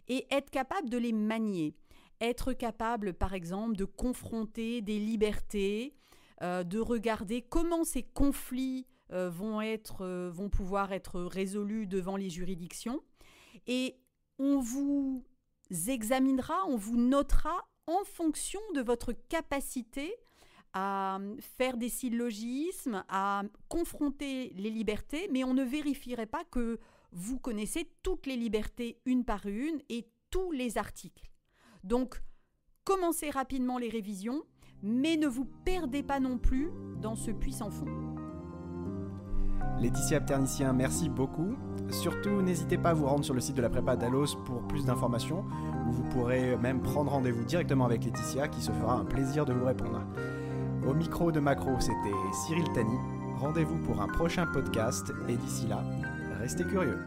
et 0.07 0.25
être 0.31 0.49
capable 0.49 0.89
de 0.89 0.97
les 0.97 1.13
manier. 1.13 1.75
Être 2.21 2.53
capable, 2.53 3.13
par 3.13 3.33
exemple, 3.33 3.75
de 3.75 3.85
confronter 3.85 4.81
des 4.81 4.99
libertés, 4.99 5.93
euh, 6.41 6.63
de 6.63 6.79
regarder 6.79 7.41
comment 7.41 7.83
ces 7.83 8.03
conflits 8.03 8.85
euh, 9.11 9.29
vont, 9.29 9.61
être, 9.61 10.03
euh, 10.03 10.29
vont 10.33 10.49
pouvoir 10.49 10.91
être 10.91 11.21
résolus 11.21 11.87
devant 11.87 12.17
les 12.17 12.29
juridictions. 12.29 13.01
Et 13.67 13.95
on 14.39 14.59
vous 14.59 15.23
examinera, 15.87 16.65
on 16.67 16.75
vous 16.75 16.97
notera 16.97 17.67
en 17.87 18.03
fonction 18.03 18.59
de 18.73 18.81
votre 18.81 19.13
capacité 19.13 20.13
à 20.73 21.19
faire 21.57 21.77
des 21.77 21.87
syllogismes, 21.87 23.05
à 23.07 23.43
confronter 23.69 24.51
les 24.57 24.69
libertés, 24.69 25.29
mais 25.31 25.45
on 25.45 25.53
ne 25.53 25.63
vérifierait 25.63 26.25
pas 26.25 26.43
que 26.51 26.79
vous 27.15 27.39
connaissez 27.39 27.89
toutes 28.03 28.27
les 28.27 28.35
libertés 28.35 28.99
une 29.05 29.23
par 29.23 29.45
une 29.45 29.79
et 29.89 30.07
tous 30.29 30.51
les 30.51 30.77
articles. 30.77 31.31
Donc, 31.83 32.21
commencez 32.83 33.29
rapidement 33.29 33.77
les 33.77 33.89
révisions, 33.89 34.43
mais 34.83 35.15
ne 35.15 35.27
vous 35.27 35.45
perdez 35.63 36.03
pas 36.03 36.19
non 36.19 36.37
plus 36.37 36.69
dans 37.01 37.15
ce 37.15 37.31
puissant 37.31 37.71
fond. 37.71 37.87
Laetitia 39.79 40.19
Pternicien, 40.21 40.73
merci 40.73 41.09
beaucoup. 41.09 41.55
Surtout, 41.89 42.41
n'hésitez 42.41 42.77
pas 42.77 42.89
à 42.89 42.93
vous 42.93 43.05
rendre 43.05 43.23
sur 43.23 43.33
le 43.33 43.41
site 43.41 43.55
de 43.55 43.61
la 43.61 43.69
prépa 43.69 43.95
d'Alos 43.95 44.35
pour 44.45 44.67
plus 44.67 44.85
d'informations, 44.85 45.45
où 45.87 45.91
vous 45.91 46.03
pourrez 46.09 46.57
même 46.57 46.81
prendre 46.81 47.11
rendez-vous 47.11 47.45
directement 47.45 47.85
avec 47.85 48.03
Laetitia, 48.03 48.49
qui 48.49 48.61
se 48.61 48.71
fera 48.71 48.95
un 48.95 49.05
plaisir 49.05 49.45
de 49.45 49.53
vous 49.53 49.65
répondre. 49.65 50.01
Au 50.85 50.93
micro 50.93 51.31
de 51.31 51.39
Macro, 51.39 51.79
c'était 51.79 52.15
Cyril 52.45 52.65
Tani. 52.73 52.97
Rendez-vous 53.37 53.77
pour 53.79 54.01
un 54.01 54.07
prochain 54.07 54.45
podcast, 54.47 55.11
et 55.27 55.35
d'ici 55.35 55.67
là, 55.67 55.83
restez 56.45 56.63
curieux. 56.63 56.99